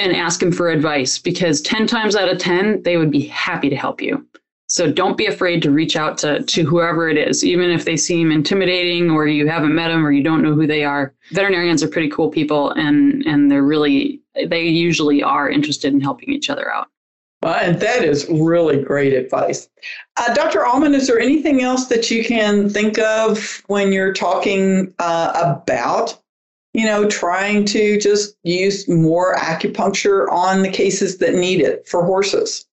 and 0.00 0.16
ask 0.16 0.40
them 0.40 0.50
for 0.50 0.70
advice 0.70 1.18
because 1.18 1.60
10 1.60 1.86
times 1.86 2.16
out 2.16 2.30
of 2.30 2.38
10, 2.38 2.82
they 2.82 2.96
would 2.96 3.10
be 3.10 3.26
happy 3.26 3.68
to 3.68 3.76
help 3.76 4.00
you. 4.00 4.26
So 4.66 4.90
don't 4.90 5.16
be 5.16 5.26
afraid 5.26 5.62
to 5.62 5.70
reach 5.70 5.96
out 5.96 6.16
to, 6.18 6.42
to 6.42 6.64
whoever 6.64 7.08
it 7.08 7.18
is, 7.18 7.44
even 7.44 7.70
if 7.70 7.84
they 7.84 7.96
seem 7.96 8.30
intimidating 8.30 9.10
or 9.10 9.26
you 9.26 9.46
haven't 9.46 9.74
met 9.74 9.88
them 9.88 10.06
or 10.06 10.12
you 10.12 10.22
don't 10.22 10.42
know 10.42 10.54
who 10.54 10.66
they 10.66 10.84
are. 10.84 11.12
Veterinarians 11.32 11.82
are 11.82 11.88
pretty 11.88 12.08
cool 12.08 12.30
people 12.30 12.70
and, 12.70 13.26
and 13.26 13.50
they're 13.50 13.64
really, 13.64 14.22
they 14.46 14.62
usually 14.62 15.22
are 15.22 15.50
interested 15.50 15.92
in 15.92 16.00
helping 16.00 16.30
each 16.30 16.48
other 16.48 16.72
out. 16.72 16.86
Well, 17.42 17.54
and 17.54 17.80
that 17.80 18.04
is 18.04 18.26
really 18.30 18.82
great 18.82 19.12
advice. 19.12 19.68
Uh, 20.16 20.32
Dr. 20.34 20.64
Allman, 20.64 20.94
is 20.94 21.06
there 21.06 21.18
anything 21.18 21.62
else 21.62 21.86
that 21.86 22.10
you 22.10 22.24
can 22.24 22.68
think 22.68 22.98
of 22.98 23.62
when 23.66 23.92
you're 23.92 24.12
talking 24.12 24.94
uh, 24.98 25.32
about 25.66 26.19
you 26.72 26.84
know, 26.84 27.08
trying 27.08 27.64
to 27.66 27.98
just 27.98 28.36
use 28.44 28.88
more 28.88 29.34
acupuncture 29.34 30.30
on 30.30 30.62
the 30.62 30.70
cases 30.70 31.18
that 31.18 31.34
need 31.34 31.60
it 31.60 31.86
for 31.86 32.04
horses. 32.04 32.66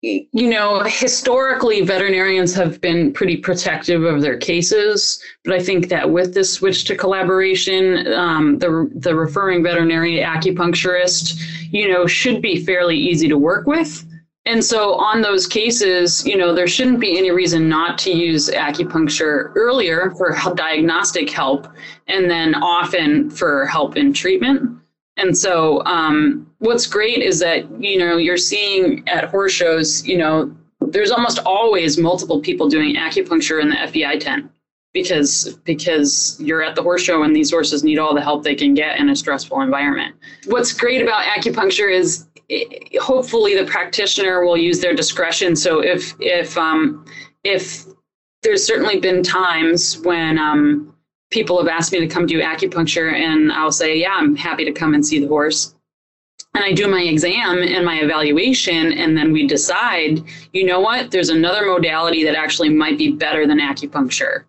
You 0.00 0.28
know, 0.32 0.80
historically, 0.84 1.80
veterinarians 1.80 2.54
have 2.54 2.80
been 2.80 3.12
pretty 3.12 3.36
protective 3.36 4.04
of 4.04 4.22
their 4.22 4.36
cases, 4.36 5.20
but 5.44 5.54
I 5.54 5.60
think 5.60 5.88
that 5.88 6.10
with 6.10 6.34
this 6.34 6.52
switch 6.52 6.84
to 6.84 6.96
collaboration, 6.96 8.06
um, 8.12 8.58
the 8.58 8.88
the 8.94 9.16
referring 9.16 9.64
veterinary 9.64 10.18
acupuncturist, 10.18 11.42
you 11.72 11.88
know, 11.88 12.06
should 12.06 12.40
be 12.40 12.64
fairly 12.64 12.96
easy 12.96 13.26
to 13.26 13.36
work 13.36 13.66
with. 13.66 14.04
And 14.48 14.64
so, 14.64 14.94
on 14.94 15.20
those 15.20 15.46
cases, 15.46 16.24
you 16.26 16.34
know, 16.34 16.54
there 16.54 16.66
shouldn't 16.66 17.00
be 17.00 17.18
any 17.18 17.30
reason 17.30 17.68
not 17.68 17.98
to 17.98 18.10
use 18.10 18.48
acupuncture 18.48 19.52
earlier 19.54 20.10
for 20.12 20.34
diagnostic 20.54 21.28
help 21.28 21.68
and 22.06 22.30
then 22.30 22.54
often 22.54 23.28
for 23.28 23.66
help 23.66 23.98
in 23.98 24.14
treatment. 24.14 24.80
And 25.18 25.36
so, 25.36 25.84
um, 25.84 26.50
what's 26.60 26.86
great 26.86 27.18
is 27.18 27.38
that, 27.40 27.70
you 27.78 27.98
know, 27.98 28.16
you're 28.16 28.38
seeing 28.38 29.06
at 29.06 29.24
horse 29.24 29.52
shows, 29.52 30.06
you 30.06 30.16
know, 30.16 30.50
there's 30.80 31.10
almost 31.10 31.40
always 31.44 31.98
multiple 31.98 32.40
people 32.40 32.70
doing 32.70 32.96
acupuncture 32.96 33.60
in 33.60 33.68
the 33.68 33.76
FEI 33.88 34.18
tent 34.18 34.50
because 34.94 35.58
because 35.64 36.40
you're 36.40 36.62
at 36.62 36.74
the 36.74 36.82
horse 36.82 37.02
show 37.02 37.22
and 37.22 37.36
these 37.36 37.50
horses 37.50 37.84
need 37.84 37.98
all 37.98 38.14
the 38.14 38.22
help 38.22 38.42
they 38.42 38.54
can 38.54 38.72
get 38.74 38.98
in 38.98 39.10
a 39.10 39.16
stressful 39.16 39.60
environment. 39.60 40.16
What's 40.46 40.72
great 40.72 41.02
about 41.02 41.24
acupuncture 41.24 41.92
is 41.92 42.26
hopefully 43.00 43.56
the 43.56 43.64
practitioner 43.64 44.44
will 44.44 44.56
use 44.56 44.80
their 44.80 44.94
discretion. 44.94 45.54
So 45.54 45.80
if 45.80 46.14
if 46.20 46.56
um, 46.56 47.04
if 47.44 47.84
there's 48.42 48.64
certainly 48.64 49.00
been 49.00 49.22
times 49.22 49.98
when 49.98 50.38
um, 50.38 50.94
people 51.30 51.58
have 51.58 51.68
asked 51.68 51.92
me 51.92 52.00
to 52.00 52.06
come 52.06 52.26
do 52.26 52.40
acupuncture, 52.40 53.12
and 53.12 53.52
I'll 53.52 53.72
say, 53.72 53.98
yeah, 53.98 54.14
I'm 54.14 54.36
happy 54.36 54.64
to 54.64 54.72
come 54.72 54.94
and 54.94 55.04
see 55.04 55.18
the 55.18 55.28
horse. 55.28 55.74
And 56.54 56.64
I 56.64 56.72
do 56.72 56.88
my 56.88 57.02
exam 57.02 57.58
and 57.58 57.84
my 57.84 58.00
evaluation, 58.00 58.92
and 58.92 59.16
then 59.16 59.32
we 59.32 59.46
decide, 59.46 60.22
you 60.52 60.64
know 60.64 60.80
what, 60.80 61.10
there's 61.10 61.28
another 61.28 61.66
modality 61.66 62.24
that 62.24 62.34
actually 62.34 62.70
might 62.70 62.96
be 62.96 63.12
better 63.12 63.46
than 63.46 63.60
acupuncture. 63.60 64.44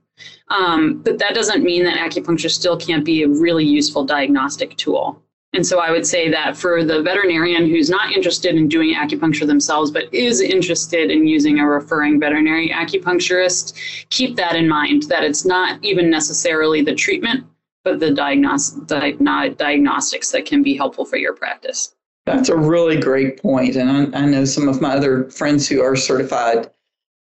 Um, 0.48 1.02
but 1.04 1.20
that 1.20 1.36
doesn't 1.36 1.64
mean 1.64 1.84
that 1.84 1.98
acupuncture 1.98 2.50
still 2.50 2.78
can't 2.78 3.06
be 3.06 3.24
a 3.24 3.28
really 3.28 3.66
useful 3.66 4.06
diagnostic 4.06 4.76
tool. 4.78 5.22
And 5.54 5.66
so 5.66 5.80
I 5.80 5.90
would 5.90 6.06
say 6.06 6.30
that 6.30 6.56
for 6.56 6.84
the 6.84 7.02
veterinarian 7.02 7.68
who's 7.68 7.90
not 7.90 8.12
interested 8.12 8.56
in 8.56 8.68
doing 8.68 8.94
acupuncture 8.94 9.48
themselves, 9.48 9.90
but 9.90 10.14
is 10.14 10.42
interested 10.42 11.10
in 11.10 11.28
using 11.28 11.60
a 11.60 11.68
referring 11.68 12.20
veterinary 12.20 12.70
acupuncturist, 12.70 14.06
keep 14.10 14.36
that 14.36 14.56
in 14.56 14.68
mind 14.68 15.04
that 15.04 15.24
it's 15.24 15.46
not 15.46 15.84
even 15.84 16.10
necessarily 16.10 16.84
the 16.84 16.94
treatment, 16.94 17.46
but 17.84 18.00
the 18.00 18.12
diagnos- 18.12 18.86
di- 18.86 19.50
diagnostics 19.50 20.32
that 20.32 20.46
can 20.46 20.62
be 20.62 20.78
helpful 20.78 21.04
for 21.04 21.18
your 21.18 21.34
practice. 21.34 21.96
That's 22.28 22.50
a 22.50 22.56
really 22.56 23.00
great 23.00 23.42
point. 23.42 23.76
And 23.76 24.16
I 24.16 24.26
know 24.26 24.46
some 24.46 24.68
of 24.68 24.82
my 24.82 24.94
other 24.94 25.32
friends 25.32 25.68
who 25.68 25.82
are 25.82 25.96
certified 25.96 26.70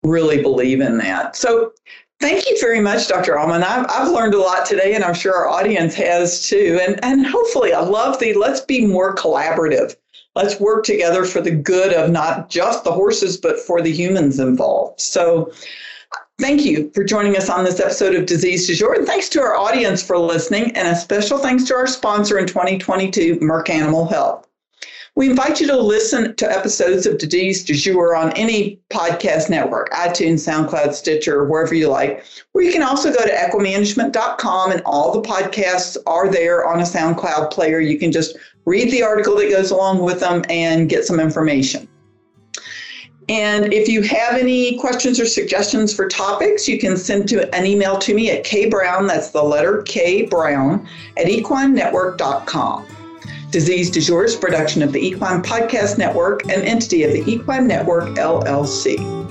really 0.02 0.42
believe 0.42 0.82
in 0.82 0.98
that. 0.98 1.34
So 1.34 1.72
Thank 2.20 2.48
you 2.48 2.56
very 2.60 2.80
much, 2.80 3.06
Dr. 3.06 3.38
Allman. 3.38 3.62
I've, 3.62 3.86
I've 3.88 4.10
learned 4.10 4.34
a 4.34 4.40
lot 4.40 4.66
today, 4.66 4.94
and 4.94 5.04
I'm 5.04 5.14
sure 5.14 5.34
our 5.34 5.48
audience 5.48 5.94
has 5.94 6.48
too. 6.48 6.80
And, 6.82 6.98
and 7.04 7.24
hopefully, 7.24 7.72
I 7.72 7.80
love 7.80 8.18
the 8.18 8.34
let's 8.34 8.60
be 8.60 8.84
more 8.84 9.14
collaborative. 9.14 9.94
let's 10.34 10.58
work 10.58 10.84
together 10.84 11.24
for 11.24 11.40
the 11.40 11.52
good 11.52 11.92
of 11.92 12.10
not 12.10 12.50
just 12.50 12.82
the 12.82 12.92
horses, 12.92 13.36
but 13.36 13.60
for 13.60 13.80
the 13.80 13.92
humans 13.92 14.40
involved. 14.40 15.00
So, 15.00 15.52
Thank 16.40 16.64
you 16.64 16.88
for 16.94 17.02
joining 17.02 17.36
us 17.36 17.50
on 17.50 17.64
this 17.64 17.80
episode 17.80 18.14
of 18.14 18.24
Disease 18.24 18.68
Du 18.68 18.74
Jour. 18.76 18.94
And 18.94 19.04
thanks 19.04 19.28
to 19.30 19.40
our 19.40 19.56
audience 19.56 20.04
for 20.04 20.16
listening, 20.16 20.70
and 20.76 20.86
a 20.86 20.94
special 20.94 21.36
thanks 21.36 21.64
to 21.64 21.74
our 21.74 21.88
sponsor 21.88 22.38
in 22.38 22.46
2022, 22.46 23.38
Merck 23.40 23.68
Animal 23.68 24.06
Health. 24.06 24.47
We 25.18 25.28
invite 25.28 25.60
you 25.60 25.66
to 25.66 25.76
listen 25.76 26.36
to 26.36 26.48
episodes 26.48 27.04
of 27.04 27.18
Disease 27.18 27.64
Du 27.64 27.74
Jour 27.74 28.14
on 28.14 28.30
any 28.34 28.78
podcast 28.88 29.50
network, 29.50 29.90
iTunes, 29.90 30.46
SoundCloud, 30.46 30.94
Stitcher, 30.94 31.44
wherever 31.44 31.74
you 31.74 31.88
like. 31.88 32.24
Or 32.54 32.62
you 32.62 32.70
can 32.70 32.84
also 32.84 33.12
go 33.12 33.24
to 33.24 33.32
equimanagement.com 33.32 34.70
and 34.70 34.80
all 34.86 35.10
the 35.10 35.28
podcasts 35.28 35.96
are 36.06 36.30
there 36.30 36.68
on 36.68 36.78
a 36.78 36.84
SoundCloud 36.84 37.50
player. 37.50 37.80
You 37.80 37.98
can 37.98 38.12
just 38.12 38.36
read 38.64 38.92
the 38.92 39.02
article 39.02 39.34
that 39.38 39.50
goes 39.50 39.72
along 39.72 40.04
with 40.04 40.20
them 40.20 40.44
and 40.48 40.88
get 40.88 41.04
some 41.04 41.18
information. 41.18 41.88
And 43.28 43.72
if 43.74 43.88
you 43.88 44.02
have 44.02 44.34
any 44.34 44.78
questions 44.78 45.18
or 45.18 45.26
suggestions 45.26 45.92
for 45.92 46.06
topics, 46.06 46.68
you 46.68 46.78
can 46.78 46.96
send 46.96 47.28
to 47.30 47.52
an 47.56 47.66
email 47.66 47.98
to 47.98 48.14
me 48.14 48.30
at 48.30 48.44
kbrown, 48.44 49.08
that's 49.08 49.30
the 49.30 49.42
letter 49.42 49.82
K 49.82 50.26
Brown, 50.26 50.88
at 51.16 51.26
equinenetwork.com. 51.26 52.97
Disease 53.50 53.88
du 53.88 54.00
Jour 54.02 54.24
is 54.24 54.36
production 54.36 54.82
of 54.82 54.92
the 54.92 55.00
Equine 55.00 55.42
Podcast 55.42 55.96
Network, 55.96 56.44
an 56.44 56.62
entity 56.62 57.04
of 57.04 57.12
the 57.12 57.30
Equine 57.30 57.66
Network 57.66 58.10
LLC. 58.16 59.27